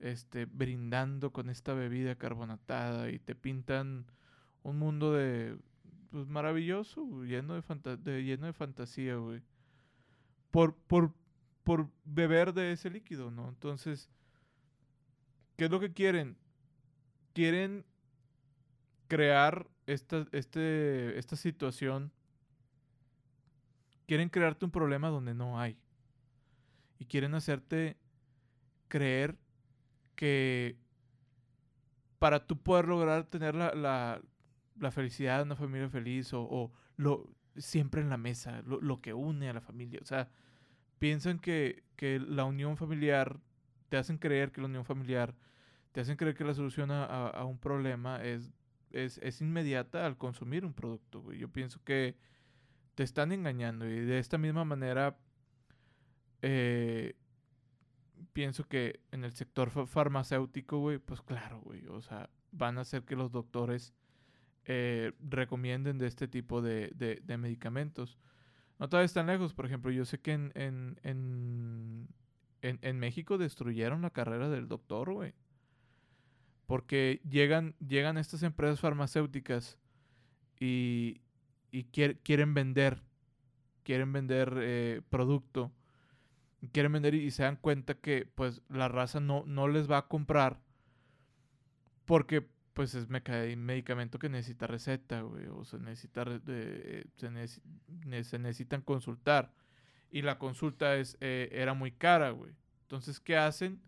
este, 0.00 0.46
brindando 0.46 1.32
con 1.32 1.50
esta 1.50 1.74
bebida 1.74 2.14
carbonatada 2.16 3.10
y 3.10 3.18
te 3.18 3.34
pintan 3.34 4.06
un 4.62 4.78
mundo 4.78 5.12
de 5.12 5.56
pues, 6.10 6.26
maravilloso, 6.28 7.24
lleno 7.24 7.54
de, 7.54 7.62
fantasía, 8.52 9.16
güey. 9.16 9.42
Por, 10.50 10.76
por, 10.76 11.12
por 11.64 11.90
beber 12.04 12.52
de 12.52 12.72
ese 12.72 12.90
líquido, 12.90 13.30
¿no? 13.30 13.48
Entonces, 13.48 14.08
¿qué 15.56 15.64
es 15.64 15.70
lo 15.70 15.80
que 15.80 15.92
quieren? 15.92 16.36
Quieren 17.32 17.84
crear 19.08 19.68
esta, 19.86 20.26
este, 20.32 21.18
esta 21.18 21.36
situación. 21.36 22.12
Quieren 24.06 24.28
crearte 24.28 24.64
un 24.64 24.70
problema 24.70 25.08
donde 25.08 25.34
no 25.34 25.58
hay. 25.58 25.76
Y 26.98 27.06
quieren 27.06 27.34
hacerte 27.34 27.96
creer 28.88 29.36
que 30.14 30.76
para 32.18 32.46
tú 32.46 32.56
poder 32.62 32.86
lograr 32.88 33.24
tener 33.24 33.54
la, 33.54 33.74
la, 33.74 34.90
felicidad 34.90 35.38
de 35.38 35.42
una 35.44 35.56
familia 35.56 35.88
feliz 35.88 36.32
o, 36.32 36.72
lo, 36.96 37.28
siempre 37.56 38.00
en 38.00 38.10
la 38.10 38.16
mesa, 38.16 38.62
lo, 38.62 38.80
lo 38.80 39.00
que 39.00 39.12
une 39.14 39.48
a 39.48 39.52
la 39.52 39.60
familia. 39.60 40.00
O 40.02 40.06
sea, 40.06 40.30
piensan 40.98 41.38
que, 41.38 41.84
que 41.96 42.18
la 42.18 42.44
unión 42.44 42.76
familiar, 42.76 43.38
te 43.88 43.96
hacen 43.96 44.18
creer 44.18 44.52
que 44.52 44.60
la 44.60 44.66
unión 44.68 44.84
familiar, 44.84 45.34
te 45.92 46.00
hacen 46.00 46.16
creer 46.16 46.34
que 46.34 46.44
la 46.44 46.54
solución 46.54 46.90
a, 46.90 47.04
a- 47.04 47.28
a 47.28 47.44
un 47.44 47.58
problema 47.58 48.22
es, 48.24 48.52
es, 48.90 49.18
es 49.18 49.40
inmediata 49.40 50.06
al 50.06 50.16
consumir 50.16 50.64
un 50.64 50.72
producto, 50.72 51.20
güey. 51.20 51.38
Yo 51.38 51.48
pienso 51.48 51.80
que 51.84 52.16
te 52.94 53.02
están 53.02 53.32
engañando 53.32 53.86
y 53.88 54.00
de 54.00 54.18
esta 54.18 54.38
misma 54.38 54.64
manera 54.64 55.16
eh, 56.42 57.14
pienso 58.32 58.64
que 58.64 59.00
en 59.12 59.24
el 59.24 59.32
sector 59.32 59.70
fa- 59.70 59.86
farmacéutico, 59.86 60.78
güey, 60.78 60.98
pues 60.98 61.20
claro, 61.22 61.60
güey, 61.60 61.86
o 61.88 62.00
sea, 62.02 62.30
van 62.52 62.78
a 62.78 62.82
hacer 62.82 63.04
que 63.04 63.16
los 63.16 63.30
doctores 63.32 63.94
eh, 64.64 65.12
recomienden 65.20 65.98
de 65.98 66.06
este 66.06 66.26
tipo 66.28 66.62
de, 66.62 66.90
de- 66.94 67.20
medicamentos. 67.38 68.18
No 68.78 68.88
todavía 68.88 69.06
están 69.06 69.26
lejos, 69.26 69.54
por 69.54 69.66
ejemplo, 69.66 69.90
yo 69.90 70.04
sé 70.04 70.20
que 70.20 70.32
en, 70.32 70.52
en, 70.54 70.98
en, 71.02 72.08
en- 72.62 72.78
México 72.98 73.38
destruyeron 73.38 74.02
la 74.02 74.10
carrera 74.10 74.48
del 74.48 74.68
doctor, 74.68 75.12
güey. 75.12 75.34
Porque 76.66 77.20
llegan, 77.28 77.74
llegan 77.86 78.16
estas 78.16 78.42
empresas 78.42 78.80
farmacéuticas 78.80 79.78
y, 80.58 81.20
y 81.70 81.84
quier- 81.84 82.18
quieren 82.22 82.54
vender, 82.54 83.02
quieren 83.82 84.12
vender 84.12 84.54
eh, 84.62 85.02
producto, 85.10 85.70
quieren 86.72 86.92
vender 86.92 87.14
y, 87.14 87.30
se 87.30 87.42
dan 87.42 87.56
cuenta 87.56 87.94
que 87.94 88.26
pues 88.34 88.62
la 88.68 88.88
raza 88.88 89.20
no, 89.20 89.44
no 89.46 89.68
les 89.68 89.90
va 89.90 89.98
a 89.98 90.08
comprar 90.08 90.60
porque 92.04 92.46
pues 92.74 92.94
es 92.94 93.08
medicamento 93.08 94.18
que 94.18 94.28
necesita 94.28 94.66
receta, 94.66 95.22
güey, 95.22 95.46
o 95.46 95.64
se 95.64 95.78
necesita 95.78 96.24
re- 96.24 96.40
de- 96.40 97.06
se, 97.16 97.30
necesi- 97.30 97.62
ne- 98.04 98.24
se 98.24 98.38
necesitan 98.38 98.82
consultar 98.82 99.52
y 100.10 100.22
la 100.22 100.38
consulta 100.38 100.96
es 100.96 101.16
eh, 101.20 101.48
era 101.52 101.74
muy 101.74 101.92
cara, 101.92 102.30
güey. 102.30 102.52
Entonces, 102.82 103.20
¿qué 103.20 103.36
hacen? 103.36 103.80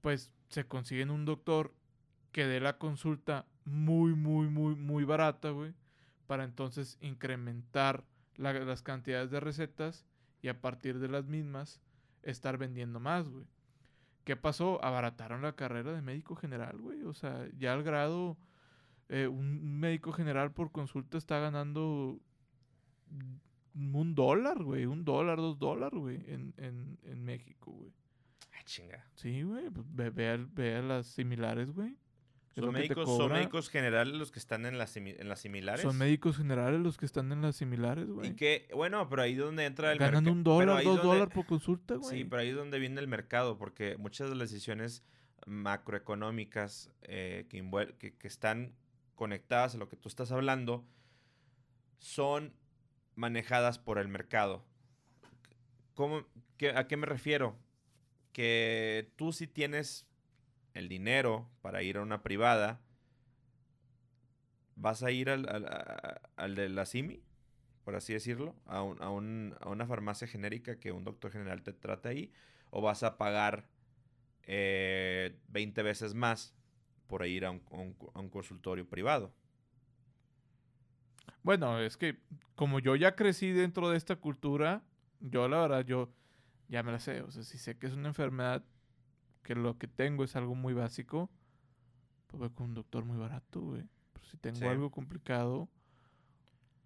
Pues 0.00 0.30
se 0.48 0.66
consiguen 0.66 1.10
un 1.10 1.24
doctor 1.24 1.74
que 2.30 2.46
dé 2.46 2.60
la 2.60 2.78
consulta 2.78 3.46
muy, 3.64 4.14
muy, 4.14 4.48
muy, 4.48 4.74
muy 4.74 5.04
barata, 5.04 5.50
güey, 5.50 5.74
para 6.26 6.44
entonces 6.44 6.98
incrementar 7.00 8.04
la- 8.36 8.52
las 8.52 8.82
cantidades 8.82 9.30
de 9.30 9.40
recetas 9.40 10.04
y 10.42 10.48
a 10.48 10.60
partir 10.60 10.98
de 10.98 11.08
las 11.08 11.26
mismas 11.26 11.80
estar 12.22 12.58
vendiendo 12.58 13.00
más, 13.00 13.28
güey. 13.28 13.46
¿Qué 14.24 14.36
pasó? 14.36 14.84
Abarataron 14.84 15.42
la 15.42 15.54
carrera 15.54 15.92
de 15.92 16.02
médico 16.02 16.36
general, 16.36 16.78
güey. 16.78 17.02
O 17.04 17.14
sea, 17.14 17.48
ya 17.56 17.72
al 17.72 17.82
grado, 17.82 18.36
eh, 19.08 19.26
un 19.26 19.80
médico 19.80 20.12
general 20.12 20.52
por 20.52 20.70
consulta 20.70 21.18
está 21.18 21.38
ganando 21.38 22.20
un 23.74 24.14
dólar, 24.14 24.62
güey. 24.62 24.86
Un 24.86 25.04
dólar, 25.04 25.38
dos 25.38 25.58
dólares, 25.58 25.98
güey, 25.98 26.16
en, 26.26 26.54
en, 26.56 26.98
en 27.02 27.24
México, 27.24 27.72
güey. 27.72 27.92
Ah, 28.52 28.62
chinga. 28.64 29.04
Sí, 29.14 29.42
güey. 29.42 29.70
Pues 29.70 29.86
ve, 29.90 30.10
ve 30.10 30.76
a 30.76 30.82
las 30.82 31.06
similares, 31.06 31.72
güey. 31.72 31.96
¿Son 32.54 32.72
médicos, 32.72 33.08
¿Son 33.16 33.32
médicos 33.32 33.70
generales 33.70 34.14
los 34.14 34.30
que 34.30 34.38
están 34.38 34.66
en 34.66 34.76
las, 34.76 34.94
en 34.96 35.28
las 35.28 35.40
similares? 35.40 35.80
Son 35.82 35.96
médicos 35.96 36.36
generales 36.36 36.80
los 36.80 36.98
que 36.98 37.06
están 37.06 37.32
en 37.32 37.40
las 37.40 37.56
similares, 37.56 38.06
güey. 38.08 38.30
Y 38.30 38.34
que, 38.36 38.68
bueno, 38.74 39.08
pero 39.08 39.22
ahí 39.22 39.32
es 39.32 39.38
donde 39.38 39.64
entra 39.64 39.90
el 39.92 39.98
Ganan 39.98 40.24
merca- 40.24 40.32
un 40.32 40.44
dólar, 40.44 40.76
dos 40.84 40.96
donde- 40.96 41.02
dólares 41.02 41.34
por 41.34 41.46
consulta, 41.46 41.94
güey. 41.94 42.18
Sí, 42.18 42.24
pero 42.24 42.42
ahí 42.42 42.50
es 42.50 42.56
donde 42.56 42.78
viene 42.78 43.00
el 43.00 43.08
mercado, 43.08 43.56
porque 43.56 43.96
muchas 43.96 44.28
de 44.28 44.36
las 44.36 44.50
decisiones 44.50 45.02
macroeconómicas 45.46 46.90
eh, 47.02 47.46
que, 47.48 47.68
que, 47.98 48.14
que 48.16 48.28
están 48.28 48.74
conectadas 49.14 49.74
a 49.74 49.78
lo 49.78 49.88
que 49.88 49.96
tú 49.96 50.08
estás 50.08 50.30
hablando 50.32 50.84
son 51.98 52.52
manejadas 53.14 53.78
por 53.78 53.98
el 53.98 54.08
mercado. 54.08 54.64
¿Cómo, 55.94 56.24
qué- 56.56 56.70
¿A 56.76 56.86
qué 56.86 56.96
me 56.96 57.06
refiero? 57.06 57.56
Que 58.32 59.10
tú 59.16 59.32
si 59.32 59.46
tienes 59.46 60.06
el 60.74 60.88
dinero 60.88 61.48
para 61.62 61.82
ir 61.82 61.96
a 61.98 62.02
una 62.02 62.22
privada, 62.22 62.80
vas 64.76 65.02
a 65.02 65.10
ir 65.10 65.30
al, 65.30 65.48
al- 65.48 66.20
al 66.36 66.54
de 66.54 66.68
la 66.68 66.86
CIMI, 66.86 67.22
por 67.84 67.94
así 67.96 68.12
decirlo, 68.12 68.54
a, 68.66 68.82
un- 68.82 69.02
a 69.02 69.10
un- 69.10 69.56
a 69.60 69.68
una 69.68 69.86
farmacia 69.86 70.26
genérica 70.26 70.78
que 70.78 70.92
un 70.92 71.04
doctor 71.04 71.32
general 71.32 71.62
te 71.62 71.72
trate 71.72 72.08
ahí, 72.08 72.32
o 72.70 72.80
vas 72.82 73.02
a 73.02 73.18
pagar 73.18 73.68
eh, 74.48 75.38
20 75.48 75.82
veces 75.82 76.14
más 76.14 76.54
por 77.06 77.26
ir 77.26 77.44
a 77.44 77.50
un- 77.52 77.62
a 78.14 78.20
un 78.20 78.28
consultorio 78.30 78.88
privado. 78.88 79.32
Bueno, 81.42 81.78
es 81.80 81.96
que 81.96 82.18
como 82.54 82.78
yo 82.78 82.96
ya 82.96 83.16
crecí 83.16 83.50
dentro 83.52 83.90
de 83.90 83.96
esta 83.96 84.16
cultura, 84.16 84.82
yo 85.20 85.48
la 85.48 85.58
verdad, 85.60 85.84
yo 85.84 86.12
ya 86.68 86.82
me 86.82 86.92
la 86.92 87.00
sé. 87.00 87.22
O 87.22 87.30
sea, 87.30 87.42
si 87.42 87.58
sé 87.58 87.78
que 87.78 87.86
es 87.86 87.92
una 87.94 88.08
enfermedad 88.08 88.64
que 89.42 89.54
lo 89.54 89.78
que 89.78 89.88
tengo 89.88 90.24
es 90.24 90.36
algo 90.36 90.54
muy 90.54 90.72
básico, 90.74 91.30
pues 92.28 92.38
voy 92.40 92.50
con 92.50 92.66
un 92.70 92.74
doctor 92.74 93.04
muy 93.04 93.16
barato, 93.18 93.60
güey. 93.60 93.84
Pero 94.12 94.26
si 94.26 94.36
tengo 94.38 94.58
Sí. 94.58 94.64
algo 94.66 94.90
complicado, 94.90 95.68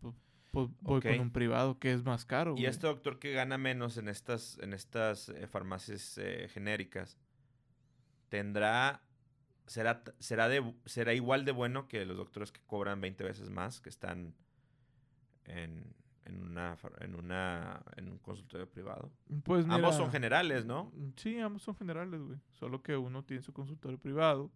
pues, 0.01 0.15
pues 0.51 0.69
voy 0.81 1.01
con 1.03 1.21
un 1.21 1.31
privado 1.31 1.79
que 1.79 1.93
es 1.93 2.03
más 2.05 2.25
caro, 2.25 2.53
Y 2.53 2.55
güey. 2.55 2.67
este 2.67 2.87
doctor 2.87 3.19
que 3.19 3.33
gana 3.33 3.59
menos 3.59 3.97
en 3.99 4.09
estas, 4.09 4.59
en 4.59 4.73
estas 4.73 5.29
eh, 5.29 5.47
farmacias 5.47 6.19
eh, 6.19 6.49
genéricas, 6.49 7.19
tendrá, 8.29 9.03
será, 9.67 10.03
será, 10.19 10.49
de, 10.49 10.75
será 10.85 11.15
igual 11.15 11.45
de 11.45 11.53
bueno 11.53 11.89
que 11.89 12.05
los 12.07 12.17
doctores 12.17 12.53
que 12.53 12.61
cobran 12.67 13.01
20 13.01 13.23
veces 13.25 13.51
más, 13.51 13.81
que 13.81 13.89
están 13.89 14.35
en, 15.45 15.95
en, 16.27 16.43
una, 16.43 16.77
en, 17.01 17.15
una, 17.15 17.83
en 17.97 18.09
un 18.09 18.19
consultorio 18.19 18.69
privado. 18.69 19.11
Pues 19.45 19.67
Ambos 19.69 19.97
son 19.97 20.11
generales, 20.11 20.67
¿no? 20.67 20.93
Mm, 20.95 21.11
Sí, 21.17 21.39
ambos 21.39 21.63
son 21.63 21.77
generales, 21.77 22.21
güey. 22.21 22.39
Solo 22.53 22.83
que 22.83 22.97
uno 22.97 23.25
tiene 23.25 23.43
su 23.43 23.53
consultorio 23.53 23.99
privado 23.99 24.51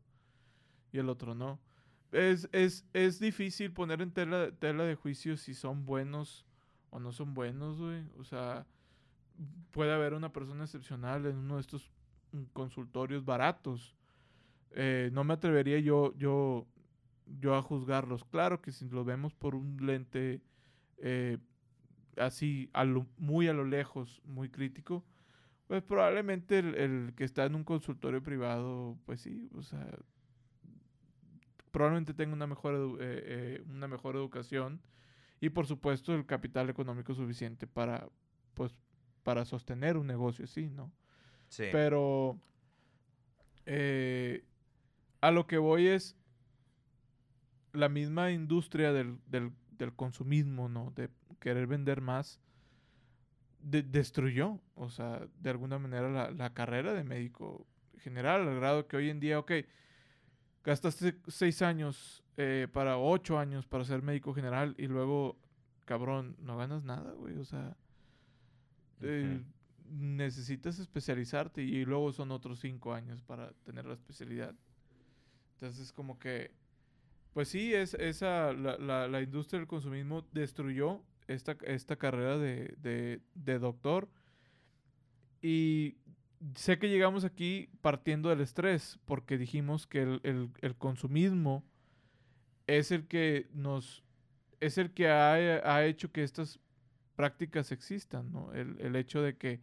y 0.92 0.98
el 0.98 1.08
otro 1.08 1.34
no. 1.34 1.60
Es, 2.12 2.48
es, 2.52 2.84
es 2.92 3.20
difícil 3.20 3.72
poner 3.72 4.02
en 4.02 4.10
tela, 4.10 4.50
tela 4.50 4.82
de 4.84 4.96
juicio 4.96 5.36
si 5.36 5.54
son 5.54 5.86
buenos 5.86 6.44
o 6.90 6.98
no 6.98 7.12
son 7.12 7.34
buenos, 7.34 7.78
güey. 7.78 8.02
O 8.18 8.24
sea, 8.24 8.66
puede 9.70 9.92
haber 9.92 10.14
una 10.14 10.32
persona 10.32 10.64
excepcional 10.64 11.24
en 11.26 11.36
uno 11.36 11.54
de 11.54 11.60
estos 11.60 11.88
mm, 12.32 12.42
consultorios 12.52 13.24
baratos. 13.24 13.94
Eh, 14.72 15.10
no 15.12 15.22
me 15.22 15.34
atrevería 15.34 15.78
yo, 15.78 16.12
yo, 16.16 16.66
yo 17.40 17.54
a 17.54 17.62
juzgarlos. 17.62 18.24
Claro 18.24 18.60
que 18.60 18.72
si 18.72 18.88
lo 18.88 19.04
vemos 19.04 19.32
por 19.34 19.54
un 19.54 19.76
lente 19.80 20.40
eh, 20.98 21.38
así, 22.20 22.70
a 22.72 22.84
lo- 22.84 23.06
muy 23.18 23.48
a 23.48 23.52
lo 23.52 23.64
lejos, 23.64 24.22
muy 24.24 24.48
crítico, 24.50 25.04
pues 25.66 25.82
probablemente 25.82 26.58
el, 26.60 26.74
el 26.76 27.14
que 27.16 27.24
está 27.24 27.44
en 27.46 27.54
un 27.54 27.64
consultorio 27.64 28.22
privado, 28.22 28.98
pues 29.06 29.20
sí, 29.22 29.48
o 29.54 29.62
sea, 29.62 29.88
probablemente 31.70 32.14
tenga 32.14 32.34
una 32.34 32.46
mejor, 32.46 32.98
eh, 33.00 33.22
eh, 33.60 33.64
una 33.70 33.86
mejor 33.88 34.16
educación 34.16 34.80
y 35.40 35.50
por 35.50 35.66
supuesto 35.66 36.14
el 36.14 36.26
capital 36.26 36.68
económico 36.70 37.14
suficiente 37.14 37.66
para, 37.66 38.08
pues, 38.54 38.74
para 39.22 39.44
sostener 39.44 39.96
un 39.96 40.06
negocio 40.06 40.44
así, 40.44 40.68
¿no? 40.70 40.90
Sí. 41.48 41.64
Pero 41.72 42.38
eh, 43.66 44.44
a 45.20 45.30
lo 45.30 45.46
que 45.46 45.58
voy 45.58 45.86
es 45.88 46.16
la 47.72 47.88
misma 47.88 48.32
industria 48.32 48.92
del, 48.92 49.18
del- 49.26 49.52
del 49.78 49.92
consumismo, 49.94 50.68
¿no? 50.68 50.92
De 50.94 51.08
querer 51.40 51.66
vender 51.66 52.00
más, 52.00 52.38
de- 53.62 53.82
destruyó, 53.82 54.60
o 54.74 54.88
sea, 54.90 55.26
de 55.40 55.50
alguna 55.50 55.78
manera 55.78 56.08
la, 56.08 56.30
la 56.30 56.54
carrera 56.54 56.92
de 56.94 57.02
médico 57.04 57.66
general, 57.98 58.46
al 58.48 58.54
grado 58.56 58.86
que 58.86 58.96
hoy 58.96 59.10
en 59.10 59.20
día, 59.20 59.38
ok, 59.38 59.52
gastaste 60.64 61.18
seis 61.26 61.60
años 61.62 62.22
eh, 62.36 62.68
para 62.72 62.96
ocho 62.98 63.38
años 63.38 63.66
para 63.66 63.84
ser 63.84 64.02
médico 64.02 64.32
general 64.34 64.74
y 64.78 64.86
luego, 64.86 65.36
cabrón, 65.84 66.36
no 66.38 66.56
ganas 66.56 66.84
nada, 66.84 67.12
güey, 67.12 67.36
o 67.36 67.44
sea, 67.44 67.76
eh, 69.02 69.42
necesitas 69.90 70.78
especializarte 70.78 71.62
y 71.62 71.84
luego 71.84 72.12
son 72.12 72.30
otros 72.30 72.60
cinco 72.60 72.94
años 72.94 73.22
para 73.22 73.52
tener 73.64 73.86
la 73.86 73.94
especialidad. 73.94 74.54
Entonces, 75.54 75.92
como 75.92 76.18
que, 76.18 76.52
pues 77.32 77.48
sí, 77.48 77.74
es, 77.74 77.94
esa, 77.94 78.52
la, 78.52 78.78
la, 78.78 79.08
la 79.08 79.20
industria 79.20 79.58
del 79.58 79.68
consumismo 79.68 80.26
destruyó 80.32 81.02
esta, 81.34 81.56
esta 81.62 81.96
carrera 81.96 82.38
de, 82.38 82.74
de, 82.78 83.20
de 83.34 83.58
doctor. 83.58 84.08
Y 85.42 85.96
sé 86.54 86.78
que 86.78 86.88
llegamos 86.88 87.24
aquí 87.24 87.70
partiendo 87.80 88.28
del 88.28 88.40
estrés, 88.40 88.98
porque 89.04 89.38
dijimos 89.38 89.86
que 89.86 90.02
el, 90.02 90.20
el, 90.22 90.50
el 90.60 90.76
consumismo 90.76 91.64
es 92.66 92.90
el 92.90 93.06
que 93.06 93.48
nos, 93.52 94.04
es 94.60 94.78
el 94.78 94.92
que 94.92 95.08
ha, 95.08 95.34
ha 95.34 95.84
hecho 95.84 96.12
que 96.12 96.22
estas 96.22 96.60
prácticas 97.16 97.72
existan, 97.72 98.32
¿no? 98.32 98.52
El, 98.52 98.80
el 98.80 98.96
hecho 98.96 99.22
de 99.22 99.36
que 99.36 99.60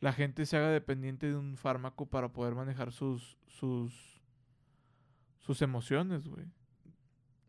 la 0.00 0.12
gente 0.12 0.46
se 0.46 0.56
haga 0.56 0.70
dependiente 0.70 1.28
de 1.28 1.36
un 1.36 1.56
fármaco 1.56 2.06
para 2.06 2.32
poder 2.32 2.54
manejar 2.54 2.90
sus, 2.90 3.38
sus, 3.46 4.20
sus 5.38 5.62
emociones, 5.62 6.26
güey. 6.26 6.46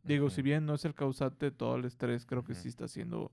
Digo, 0.03 0.29
si 0.29 0.41
bien 0.41 0.65
no 0.65 0.75
es 0.75 0.85
el 0.85 0.93
causante 0.93 1.47
de 1.47 1.51
todo 1.51 1.77
el 1.77 1.85
estrés, 1.85 2.25
creo 2.25 2.43
que 2.43 2.53
sí 2.53 2.67
está 2.67 2.85
haciendo 2.85 3.31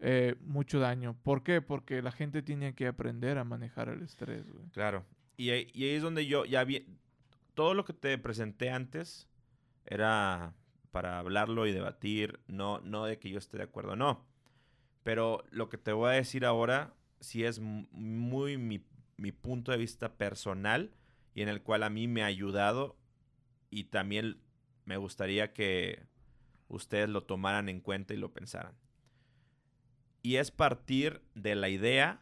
eh, 0.00 0.36
mucho 0.40 0.78
daño. 0.80 1.16
¿Por 1.22 1.42
qué? 1.42 1.60
Porque 1.60 2.02
la 2.02 2.12
gente 2.12 2.42
tiene 2.42 2.74
que 2.74 2.86
aprender 2.86 3.38
a 3.38 3.44
manejar 3.44 3.88
el 3.88 4.02
estrés. 4.02 4.44
Claro. 4.72 5.04
Y 5.36 5.50
ahí, 5.50 5.68
y 5.72 5.84
ahí 5.84 5.90
es 5.96 6.02
donde 6.02 6.26
yo 6.26 6.44
ya 6.44 6.64
vi. 6.64 6.86
Todo 7.54 7.74
lo 7.74 7.84
que 7.84 7.92
te 7.92 8.16
presenté 8.18 8.70
antes 8.70 9.28
era 9.84 10.54
para 10.90 11.18
hablarlo 11.18 11.66
y 11.66 11.72
debatir, 11.72 12.40
no, 12.46 12.80
no 12.80 13.04
de 13.04 13.18
que 13.18 13.30
yo 13.30 13.38
esté 13.38 13.58
de 13.58 13.64
acuerdo, 13.64 13.96
no. 13.96 14.26
Pero 15.02 15.44
lo 15.50 15.68
que 15.68 15.78
te 15.78 15.92
voy 15.92 16.10
a 16.10 16.12
decir 16.14 16.44
ahora 16.44 16.94
sí 17.20 17.44
es 17.44 17.60
mu- 17.60 17.86
muy 17.90 18.58
mi, 18.58 18.84
mi 19.16 19.32
punto 19.32 19.72
de 19.72 19.78
vista 19.78 20.16
personal 20.16 20.92
y 21.34 21.42
en 21.42 21.48
el 21.48 21.62
cual 21.62 21.82
a 21.82 21.90
mí 21.90 22.08
me 22.08 22.22
ha 22.22 22.26
ayudado 22.26 22.96
y 23.70 23.84
también 23.84 24.40
me 24.84 24.96
gustaría 24.96 25.52
que 25.52 26.06
ustedes 26.68 27.08
lo 27.08 27.24
tomaran 27.24 27.68
en 27.68 27.80
cuenta 27.80 28.14
y 28.14 28.16
lo 28.18 28.32
pensaran. 28.32 28.74
Y 30.28 30.36
es 30.36 30.50
partir 30.50 31.22
de 31.34 31.54
la 31.54 31.70
idea 31.70 32.20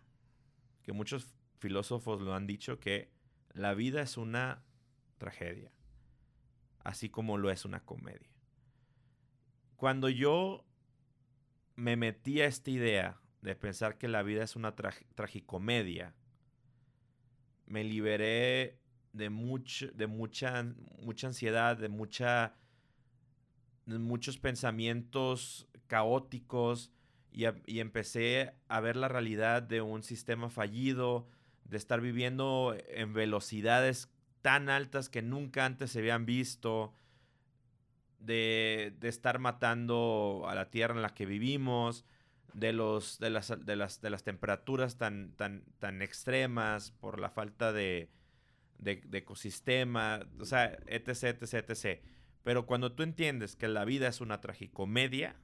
que 0.84 0.92
muchos 0.92 1.34
filósofos 1.58 2.20
lo 2.20 2.34
han 2.34 2.46
dicho 2.46 2.78
que 2.78 3.10
la 3.52 3.74
vida 3.74 4.00
es 4.00 4.16
una 4.16 4.62
tragedia, 5.18 5.72
así 6.84 7.08
como 7.10 7.36
lo 7.36 7.50
es 7.50 7.64
una 7.64 7.84
comedia. 7.84 8.30
Cuando 9.74 10.08
yo 10.08 10.64
me 11.74 11.96
metí 11.96 12.40
a 12.42 12.46
esta 12.46 12.70
idea 12.70 13.20
de 13.42 13.56
pensar 13.56 13.98
que 13.98 14.06
la 14.06 14.22
vida 14.22 14.44
es 14.44 14.54
una 14.54 14.76
tra- 14.76 15.04
tragicomedia, 15.16 16.14
me 17.66 17.82
liberé 17.82 18.78
de, 19.14 19.24
de 19.94 20.06
mucha, 20.06 20.62
mucha 21.00 21.26
ansiedad, 21.26 21.76
de, 21.76 21.88
mucha, 21.88 22.54
de 23.84 23.98
muchos 23.98 24.38
pensamientos 24.38 25.66
caóticos 25.88 26.92
y, 27.36 27.80
empecé 27.80 28.54
a 28.66 28.80
ver 28.80 28.96
la 28.96 29.08
realidad 29.08 29.62
de 29.62 29.82
un 29.82 30.02
sistema 30.02 30.48
fallido, 30.48 31.28
de 31.64 31.76
estar 31.76 32.00
viviendo 32.00 32.74
en 32.88 33.12
velocidades 33.12 34.08
tan 34.40 34.70
altas 34.70 35.10
que 35.10 35.20
nunca 35.20 35.66
antes 35.66 35.90
se 35.90 35.98
habían 35.98 36.24
visto, 36.24 36.94
de, 38.20 38.94
de 38.98 39.08
estar 39.08 39.38
matando 39.38 40.46
a 40.48 40.54
la 40.54 40.70
tierra 40.70 40.94
en 40.94 41.02
la 41.02 41.10
que 41.10 41.26
vivimos, 41.26 42.06
de, 42.54 42.72
los, 42.72 43.18
de, 43.18 43.28
las, 43.28 43.52
de, 43.66 43.76
las, 43.76 44.00
de 44.00 44.08
las 44.08 44.24
temperaturas 44.24 44.96
tan, 44.96 45.32
tan, 45.32 45.62
tan 45.78 46.00
extremas 46.00 46.90
por 46.90 47.20
la 47.20 47.28
falta 47.28 47.70
de, 47.70 48.08
de, 48.78 49.02
de 49.04 49.18
ecosistema, 49.18 50.20
o 50.40 50.46
sea, 50.46 50.78
etc, 50.86 51.42
etc. 51.42 52.00
Pero 52.44 52.64
cuando 52.64 52.92
tú 52.92 53.02
entiendes 53.02 53.56
que 53.56 53.68
la 53.68 53.84
vida 53.84 54.08
es 54.08 54.22
una 54.22 54.40
tragicomedia, 54.40 55.36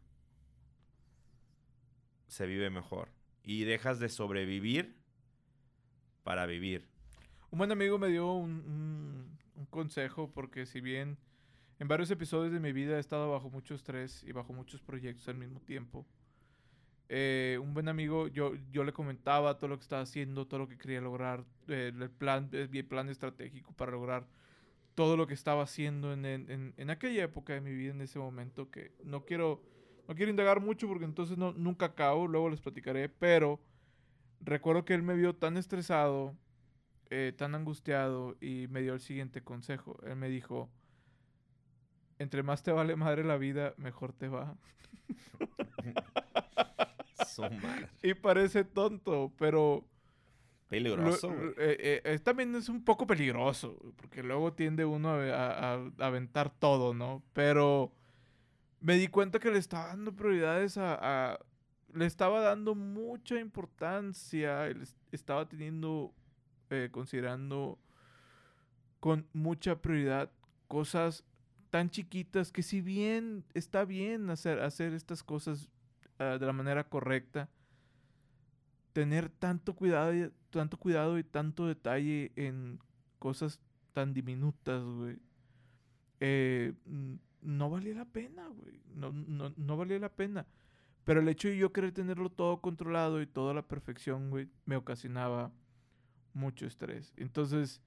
se 2.33 2.47
vive 2.47 2.71
mejor. 2.71 3.09
Y 3.45 3.64
dejas 3.64 3.99
de 3.99 4.09
sobrevivir 4.09 4.97
para 6.23 6.47
vivir. 6.47 6.88
Un 7.51 7.59
buen 7.59 7.71
amigo 7.73 7.99
me 7.99 8.09
dio 8.09 8.33
un, 8.33 8.51
un- 8.66 9.38
un 9.55 9.66
consejo 9.66 10.31
porque 10.33 10.64
si 10.64 10.81
bien 10.81 11.18
en 11.79 11.88
varios 11.88 12.11
episodios 12.11 12.53
de 12.53 12.61
mi 12.61 12.73
vida 12.73 12.97
he 12.97 13.01
estado 13.01 13.31
bajo 13.31 13.51
mucho 13.51 13.75
estrés 13.75 14.23
y 14.25 14.33
bajo 14.33 14.53
muchos 14.55 14.81
proyectos 14.81 15.29
al 15.29 15.37
mismo 15.37 15.61
tiempo, 15.61 16.07
eh, 17.09 17.59
un 17.61 17.75
buen 17.75 17.88
amigo, 17.88 18.29
yo, 18.29 18.55
yo 18.71 18.85
le 18.85 18.92
comentaba 18.92 19.59
todo 19.59 19.68
lo 19.68 19.77
que 19.77 19.83
estaba 19.83 20.03
haciendo, 20.03 20.47
todo 20.47 20.61
lo 20.61 20.68
que 20.68 20.79
quería 20.79 21.01
lograr, 21.03 21.45
eh, 21.68 21.92
el 21.95 22.11
plan, 22.11 22.49
eh, 22.53 22.68
mi 22.71 22.83
plan 22.83 23.11
estratégico 23.11 23.73
para 23.75 23.92
lograr 23.92 24.27
todo 24.95 25.16
lo 25.18 25.27
que 25.27 25.35
estaba 25.35 25.62
haciendo 25.64 26.12
en, 26.14 26.25
en- 26.25 26.51
en- 26.51 26.75
en 26.79 26.90
aquella 26.90 27.25
época 27.25 27.53
de 27.53 27.61
mi 27.61 27.75
vida, 27.75 27.90
en 27.92 28.01
ese 28.01 28.18
momento, 28.18 28.71
que 28.71 28.92
no 29.05 29.25
quiero, 29.27 29.62
no 30.08 30.14
quiero 30.14 30.30
indagar 30.30 30.60
mucho 30.60 30.88
porque 30.88 31.04
entonces 31.04 31.38
no, 31.38 31.52
nunca 31.52 31.86
acabo, 31.86 32.26
luego 32.26 32.50
les 32.50 32.60
platicaré, 32.60 33.08
pero 33.08 33.60
recuerdo 34.40 34.84
que 34.84 34.94
él 34.94 35.02
me 35.02 35.14
vio 35.14 35.34
tan 35.34 35.56
estresado, 35.56 36.36
eh, 37.10 37.32
tan 37.36 37.54
angustiado 37.54 38.36
y 38.40 38.66
me 38.68 38.82
dio 38.82 38.94
el 38.94 39.00
siguiente 39.00 39.42
consejo. 39.42 39.98
Él 40.04 40.16
me 40.16 40.28
dijo, 40.28 40.70
entre 42.18 42.42
más 42.42 42.62
te 42.62 42.72
vale 42.72 42.96
madre 42.96 43.24
la 43.24 43.36
vida, 43.36 43.74
mejor 43.76 44.12
te 44.12 44.28
va. 44.28 44.56
Y 48.02 48.14
parece 48.14 48.64
tonto, 48.64 49.32
pero... 49.38 49.84
Peligroso, 50.68 51.30
Lo- 51.30 51.50
eh, 51.58 52.00
eh, 52.04 52.18
también 52.20 52.54
es 52.54 52.68
un 52.68 52.82
poco 52.82 53.06
peligroso, 53.06 53.78
porque 53.96 54.22
luego 54.22 54.54
tiende 54.54 54.86
uno 54.86 55.10
a- 55.10 55.74
a- 55.74 55.92
a 55.98 56.06
aventar 56.06 56.50
todo, 56.50 56.94
¿no? 56.94 57.22
Pero 57.34 57.92
me 58.83 58.97
di 58.97 59.09
cuenta 59.09 59.38
que 59.38 59.51
le 59.51 59.59
estaba 59.59 59.88
dando 59.88 60.12
prioridades 60.14 60.77
a... 60.77 61.38
le 61.95 62.07
estaba 62.07 62.40
dando 62.40 62.75
mucha 62.75 63.38
importancia, 63.38 64.68
estaba 65.12 65.49
teniendo, 65.49 66.12
eh, 66.71 66.88
considerando 66.90 67.79
con 69.01 69.27
mucha 69.33 69.81
prioridad 69.81 70.31
cosas 70.68 71.25
tan 71.71 71.90
chiquitas 71.90 72.53
que 72.53 72.62
si 72.62 72.81
bien 72.81 73.45
está 73.55 73.85
bien 73.85 74.31
hacer, 74.31 74.61
hacer 74.61 74.92
estas 74.92 75.23
cosas 75.23 75.68
ah, 76.18 76.37
de 76.38 76.47
la 76.47 76.53
manera 76.53 76.85
correcta, 76.85 77.49
tener 78.92 79.29
tanto 79.31 79.75
cuidado, 79.75 80.14
y, 80.14 80.31
tanto 80.51 80.77
cuidado 80.77 81.18
y 81.18 81.25
tanto 81.25 81.66
detalle 81.66 82.33
en 82.37 82.79
cosas 83.18 83.59
tan 83.92 84.12
diminutas, 84.12 84.83
güey, 84.85 85.18
eh, 86.21 86.75
n- 86.87 87.18
no 87.42 87.70
valía 87.70 87.94
la 87.94 88.05
pena, 88.05 88.46
güey. 88.48 88.81
No, 88.94 89.12
no, 89.12 89.52
no 89.57 89.76
valía 89.76 89.98
la 89.98 90.09
pena. 90.09 90.46
Pero 91.05 91.20
el 91.20 91.28
hecho 91.28 91.48
de 91.48 91.57
yo 91.57 91.72
querer 91.72 91.92
tenerlo 91.92 92.31
todo 92.31 92.61
controlado 92.61 93.20
y 93.20 93.26
toda 93.26 93.55
la 93.55 93.62
perfección, 93.62 94.31
güey, 94.31 94.48
me 94.64 94.76
ocasionaba 94.76 95.50
mucho 96.33 96.66
estrés. 96.66 97.12
Entonces, 97.16 97.81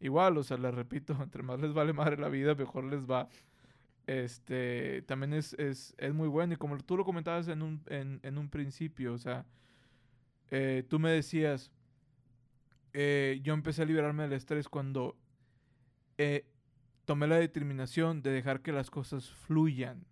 igual, 0.00 0.36
o 0.36 0.42
sea, 0.42 0.56
les 0.56 0.74
repito, 0.74 1.16
entre 1.22 1.42
más 1.42 1.60
les 1.60 1.72
vale 1.72 1.92
madre 1.92 2.16
la 2.16 2.28
vida, 2.28 2.54
mejor 2.54 2.84
les 2.84 3.06
va. 3.06 3.28
Este, 4.06 5.02
también 5.02 5.32
es, 5.32 5.54
es, 5.54 5.94
es 5.98 6.14
muy 6.14 6.28
bueno. 6.28 6.54
Y 6.54 6.56
como 6.56 6.76
tú 6.78 6.96
lo 6.96 7.04
comentabas 7.04 7.48
en 7.48 7.62
un, 7.62 7.82
en, 7.86 8.20
en 8.22 8.38
un 8.38 8.48
principio, 8.48 9.14
o 9.14 9.18
sea, 9.18 9.44
eh, 10.50 10.84
tú 10.88 10.98
me 10.98 11.10
decías, 11.10 11.70
eh, 12.92 13.40
yo 13.42 13.54
empecé 13.54 13.82
a 13.82 13.84
liberarme 13.84 14.24
del 14.24 14.32
estrés 14.32 14.68
cuando 14.68 15.16
eh, 16.18 16.46
tomé 17.06 17.26
la 17.26 17.36
determinación 17.36 18.20
de 18.20 18.30
dejar 18.30 18.60
que 18.60 18.72
las 18.72 18.90
cosas 18.90 19.30
fluyan. 19.30 20.04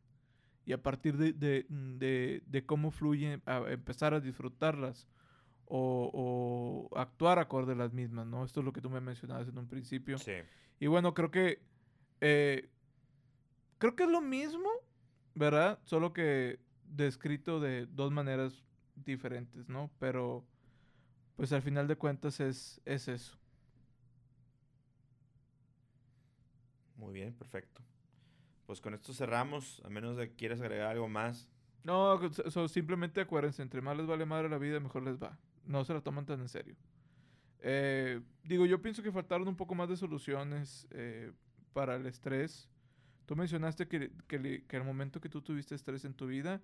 Y 0.65 0.73
a 0.73 0.83
partir 0.83 1.19
de, 1.19 1.35
de, 1.35 1.67
de- 1.69 2.43
de 2.47 2.65
cómo 2.65 2.91
fluyen, 2.91 3.43
a 3.45 3.59
empezar 3.69 4.15
a 4.15 4.21
disfrutarlas 4.21 5.07
o, 5.67 6.89
o 6.91 6.97
actuar 6.99 7.39
acorde 7.39 7.73
a 7.73 7.77
las 7.77 7.93
mismas, 7.93 8.27
¿no? 8.27 8.45
Esto 8.45 8.61
es 8.61 8.65
lo 8.67 8.73
que 8.73 8.81
tú 8.81 8.89
me 8.89 9.01
mencionabas 9.03 9.47
en 9.49 9.59
un 9.59 9.69
principio. 9.69 10.17
Sí. 10.17 10.33
Y 10.81 10.87
bueno, 10.87 11.13
creo 11.13 11.31
que. 11.31 11.61
eh, 12.23 12.71
creo 13.79 13.95
que 13.95 14.05
es 14.05 14.09
lo 14.11 14.23
mismo, 14.23 14.71
¿verdad? 15.35 15.79
Solo 15.85 16.15
que 16.15 16.61
descrito 16.85 17.61
de 17.61 17.87
dos 17.87 18.11
maneras 18.13 18.65
diferentes, 18.95 19.69
¿no? 19.69 19.91
Pero. 19.99 20.47
Pues 21.37 21.53
al 21.53 21.63
final 21.63 21.89
de 21.89 21.97
cuentas 21.97 22.39
es, 22.41 22.81
es 22.85 23.09
eso. 23.09 23.37
Muy 27.05 27.13
bien, 27.13 27.35
perfecto. 27.35 27.83
Pues 28.67 28.81
con 28.81 28.95
esto 28.95 29.13
cerramos, 29.13 29.83
a 29.85 29.91
menos 29.91 30.17
de 30.17 30.31
que 30.31 30.37
quieras 30.37 30.61
agregar 30.63 30.89
algo 30.89 31.07
más. 31.07 31.51
No, 31.83 32.19
so- 32.33 32.67
simplemente 32.67 33.21
acuérdense, 33.21 33.61
entre 33.61 33.83
más 33.83 33.95
les 33.95 34.07
vale 34.07 34.25
madre 34.25 34.49
la 34.49 34.57
vida, 34.57 34.81
mejor 34.81 35.03
les 35.03 35.23
va. 35.23 35.39
No 35.67 35.85
se 35.85 35.93
la 35.93 36.01
toman 36.01 36.25
tan 36.25 36.41
en 36.41 36.49
serio. 36.49 36.75
Eh, 37.61 38.23
digo, 38.43 38.65
yo 38.65 38.81
pienso 38.81 39.03
que 39.03 39.13
faltaron 39.13 39.47
un 39.49 39.57
poco 39.57 39.75
más 39.75 39.89
de 39.91 39.99
soluciones 39.99 40.87
eh, 40.93 41.31
para 41.75 41.97
el 41.97 42.07
estrés. 42.07 42.71
Tú 43.27 43.37
mencionaste 43.37 43.87
que, 43.87 44.11
que, 44.27 44.65
que 44.67 44.77
al 44.77 44.85
momento 44.85 45.21
que 45.21 45.29
tú 45.29 45.43
tuviste 45.43 45.75
estrés 45.75 46.07
en 46.07 46.15
tu 46.15 46.27
vida, 46.27 46.63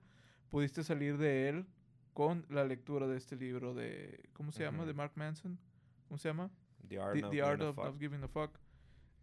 pudiste 0.48 0.83
salir 0.83 1.18
de 1.18 1.50
él 1.50 1.66
con 2.14 2.46
la 2.48 2.64
lectura 2.64 3.07
de 3.07 3.18
este 3.18 3.37
libro 3.37 3.74
de, 3.74 4.30
¿cómo 4.32 4.53
se 4.53 4.62
llama? 4.62 4.78
Ujú. 4.78 4.86
De 4.86 4.95
Mark 4.95 5.12
Manson. 5.16 5.59
¿Cómo 6.09 6.16
se 6.16 6.28
llama? 6.28 6.51
The 6.88 6.99
Art, 6.99 7.12
The, 7.14 7.24
of, 7.24 7.30
The 7.30 7.43
Art 7.43 7.61
of. 7.61 7.76
Not 7.76 7.99
Giving 7.99 8.22
a 8.24 8.28
Fuck. 8.28 8.59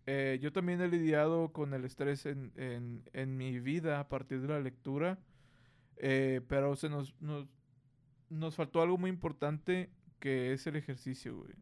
Eh, 0.09 0.39
yo 0.41 0.53
también 0.53 0.79
he 0.79 0.87
lidiado 0.87 1.51
con 1.51 1.73
el 1.73 1.83
estrés 1.83 2.25
en, 2.25 2.53
en, 2.55 3.03
en 3.11 3.35
mi 3.35 3.59
vida 3.59 3.99
a 3.99 4.07
partir 4.07 4.41
de 4.41 4.47
la 4.47 4.61
lectura, 4.61 5.19
eh, 5.97 6.39
pero 6.47 6.77
se 6.77 6.87
nos, 6.87 7.13
nos, 7.19 7.45
nos 8.29 8.55
faltó 8.55 8.81
algo 8.81 8.97
muy 8.97 9.09
importante 9.09 9.89
que 10.19 10.53
es 10.53 10.65
el 10.65 10.77
ejercicio, 10.77 11.35
güey. 11.35 11.53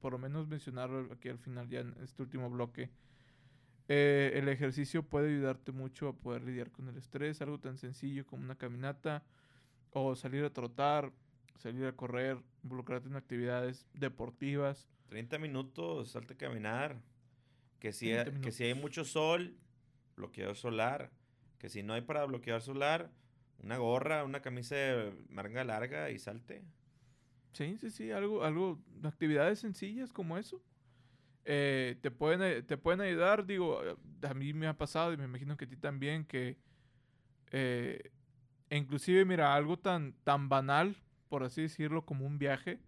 Por 0.00 0.12
lo 0.12 0.18
menos 0.18 0.48
mencionarlo 0.48 1.12
aquí 1.12 1.28
al 1.28 1.38
final, 1.38 1.68
ya 1.68 1.80
en 1.80 1.94
este 2.02 2.22
último 2.22 2.48
bloque. 2.48 2.90
Eh, 3.88 4.32
el 4.34 4.48
ejercicio 4.48 5.02
puede 5.02 5.28
ayudarte 5.28 5.72
mucho 5.72 6.08
a 6.08 6.12
poder 6.14 6.42
lidiar 6.42 6.70
con 6.70 6.88
el 6.88 6.96
estrés, 6.96 7.42
algo 7.42 7.58
tan 7.58 7.76
sencillo 7.76 8.24
como 8.24 8.44
una 8.44 8.56
caminata 8.56 9.24
o 9.92 10.14
salir 10.14 10.44
a 10.44 10.52
trotar, 10.52 11.12
salir 11.58 11.84
a 11.84 11.92
correr, 11.92 12.38
involucrarte 12.62 13.08
en 13.08 13.16
actividades 13.16 13.86
deportivas. 13.92 14.88
30 15.08 15.38
minutos, 15.38 16.10
salte 16.12 16.34
a 16.34 16.38
caminar. 16.38 16.96
Que 17.80 17.92
si, 17.92 18.10
30 18.12 18.30
ha- 18.38 18.40
que 18.40 18.52
si 18.52 18.64
hay 18.64 18.74
mucho 18.74 19.04
sol, 19.04 19.56
bloqueador 20.16 20.56
solar. 20.56 21.10
Que 21.58 21.68
si 21.68 21.82
no 21.82 21.94
hay 21.94 22.02
para 22.02 22.24
bloquear 22.24 22.62
solar, 22.62 23.10
una 23.58 23.76
gorra, 23.78 24.24
una 24.24 24.40
camisa 24.40 24.74
de 24.76 25.12
manga 25.28 25.64
larga 25.64 26.10
y 26.10 26.18
salte. 26.18 26.62
Sí, 27.52 27.76
sí, 27.78 27.90
sí, 27.90 28.10
algo, 28.12 28.44
algo, 28.44 28.80
actividades 29.02 29.58
sencillas 29.58 30.12
como 30.12 30.38
eso. 30.38 30.62
Eh, 31.44 31.96
te, 32.00 32.10
pueden, 32.10 32.42
eh, 32.42 32.62
te 32.62 32.76
pueden 32.76 33.00
ayudar, 33.00 33.44
digo, 33.46 33.82
eh, 33.84 33.96
a 34.22 34.34
mí 34.34 34.52
me 34.52 34.66
ha 34.68 34.76
pasado 34.78 35.12
y 35.12 35.16
me 35.16 35.24
imagino 35.24 35.56
que 35.56 35.64
a 35.64 35.68
ti 35.68 35.76
también, 35.76 36.24
que 36.24 36.56
eh, 37.50 38.10
inclusive, 38.70 39.24
mira, 39.24 39.54
algo 39.54 39.78
tan, 39.78 40.12
tan 40.24 40.48
banal, 40.48 40.96
por 41.28 41.42
así 41.42 41.62
decirlo, 41.62 42.04
como 42.04 42.26
un 42.26 42.38
viaje, 42.38 42.78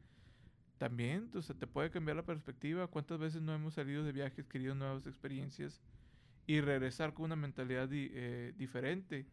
también, 0.82 1.18
entonces, 1.18 1.56
te 1.56 1.68
puede 1.68 1.92
cambiar 1.92 2.16
la 2.16 2.24
perspectiva. 2.24 2.88
¿Cuántas 2.88 3.16
veces 3.16 3.40
no 3.40 3.54
hemos 3.54 3.74
salido 3.74 4.02
de 4.02 4.10
viajes, 4.10 4.48
querido 4.48 4.74
nuevas 4.74 5.06
experiencias 5.06 5.80
y 6.44 6.60
regresar 6.60 7.14
con 7.14 7.26
una 7.26 7.36
mentalidad 7.36 7.88
diferente? 7.88 9.24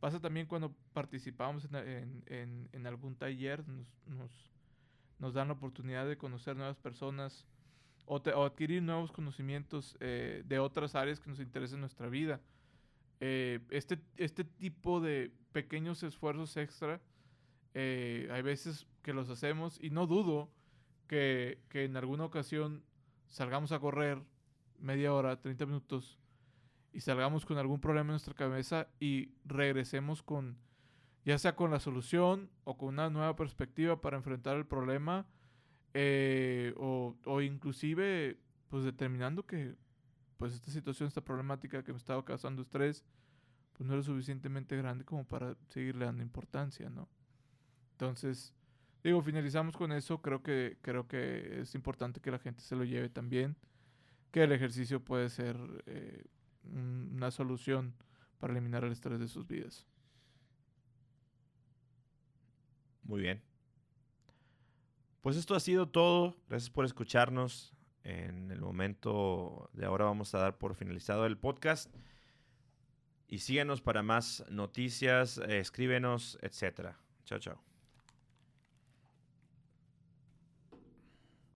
Pasa 0.00 0.20
también 0.20 0.46
cuando 0.46 0.76
participamos 0.92 1.64
en, 1.64 2.22
en, 2.26 2.68
en, 2.72 2.86
algún 2.86 3.16
taller, 3.16 3.66
nos, 3.66 3.86
nos, 4.04 4.52
nos, 5.18 5.32
dan 5.32 5.48
la 5.48 5.54
oportunidad 5.54 6.06
de 6.06 6.18
conocer 6.18 6.56
nuevas 6.56 6.76
personas 6.76 7.46
o, 8.04 8.20
te, 8.20 8.34
o 8.34 8.44
adquirir 8.44 8.82
nuevos 8.82 9.10
conocimientos 9.10 9.96
eh, 10.00 10.42
de 10.44 10.58
otras 10.58 10.94
áreas 10.94 11.20
que 11.20 11.30
nos 11.30 11.40
interesan 11.40 11.76
en 11.76 11.80
nuestra 11.80 12.10
vida. 12.10 12.38
Eh, 13.20 13.60
este, 13.70 13.98
este 14.18 14.44
tipo 14.44 15.00
de 15.00 15.32
pequeños 15.52 16.02
esfuerzos 16.02 16.54
extra, 16.58 17.00
eh, 17.72 18.28
hay 18.30 18.42
veces 18.42 18.86
que 19.02 19.14
los 19.14 19.30
hacemos 19.30 19.82
y 19.82 19.88
no 19.88 20.06
dudo 20.06 20.50
que, 21.08 21.58
que 21.68 21.84
en 21.84 21.96
alguna 21.96 22.24
ocasión 22.24 22.84
salgamos 23.26 23.72
a 23.72 23.80
correr 23.80 24.22
media 24.78 25.12
hora, 25.12 25.40
30 25.40 25.66
minutos 25.66 26.18
y 26.92 27.00
salgamos 27.00 27.44
con 27.44 27.58
algún 27.58 27.80
problema 27.80 28.08
en 28.08 28.12
nuestra 28.12 28.34
cabeza 28.34 28.88
y 29.00 29.32
regresemos 29.44 30.22
con, 30.22 30.56
ya 31.24 31.38
sea 31.38 31.56
con 31.56 31.70
la 31.70 31.80
solución 31.80 32.50
o 32.64 32.78
con 32.78 32.90
una 32.90 33.10
nueva 33.10 33.36
perspectiva 33.36 34.00
para 34.00 34.16
enfrentar 34.16 34.56
el 34.56 34.66
problema, 34.66 35.26
eh, 35.94 36.74
o, 36.76 37.16
o, 37.24 37.40
inclusive, 37.40 38.38
pues 38.68 38.84
determinando 38.84 39.46
que, 39.46 39.74
pues 40.36 40.54
esta 40.54 40.70
situación, 40.70 41.08
esta 41.08 41.24
problemática 41.24 41.82
que 41.82 41.92
me 41.92 41.98
estaba 41.98 42.24
causando 42.24 42.62
estrés, 42.62 43.04
pues 43.72 43.86
no 43.86 43.94
era 43.94 44.02
suficientemente 44.02 44.76
grande 44.76 45.04
como 45.04 45.24
para 45.24 45.56
seguirle 45.68 46.04
dando 46.04 46.22
importancia, 46.22 46.90
¿no? 46.90 47.08
Entonces, 47.92 48.54
digo, 49.08 49.22
finalizamos 49.22 49.76
con 49.76 49.92
eso, 49.92 50.22
creo 50.22 50.42
que, 50.42 50.78
creo 50.82 51.06
que 51.06 51.60
es 51.60 51.74
importante 51.74 52.20
que 52.20 52.30
la 52.30 52.38
gente 52.38 52.62
se 52.62 52.76
lo 52.76 52.84
lleve 52.84 53.08
también, 53.08 53.56
que 54.30 54.44
el 54.44 54.52
ejercicio 54.52 55.04
puede 55.04 55.28
ser... 55.28 55.56
Eh, 55.86 56.24
una 56.72 57.30
solución 57.30 57.94
para 58.38 58.52
eliminar 58.52 58.84
el 58.84 58.92
estrés 58.92 59.18
de 59.18 59.28
sus 59.28 59.46
vidas. 59.46 59.86
Muy 63.02 63.22
bien. 63.22 63.42
Pues 65.20 65.36
esto 65.36 65.54
ha 65.54 65.60
sido 65.60 65.88
todo. 65.88 66.36
Gracias 66.48 66.70
por 66.70 66.84
escucharnos. 66.84 67.74
En 68.04 68.50
el 68.50 68.60
momento 68.60 69.70
de 69.72 69.84
ahora 69.84 70.06
vamos 70.06 70.34
a 70.34 70.38
dar 70.38 70.58
por 70.58 70.74
finalizado 70.74 71.26
el 71.26 71.36
podcast. 71.36 71.94
Y 73.26 73.38
síguenos 73.38 73.82
para 73.82 74.02
más 74.02 74.44
noticias, 74.48 75.38
eh, 75.38 75.58
escríbenos, 75.58 76.38
etc. 76.40 76.94
Chao, 77.24 77.38
chao. 77.38 77.67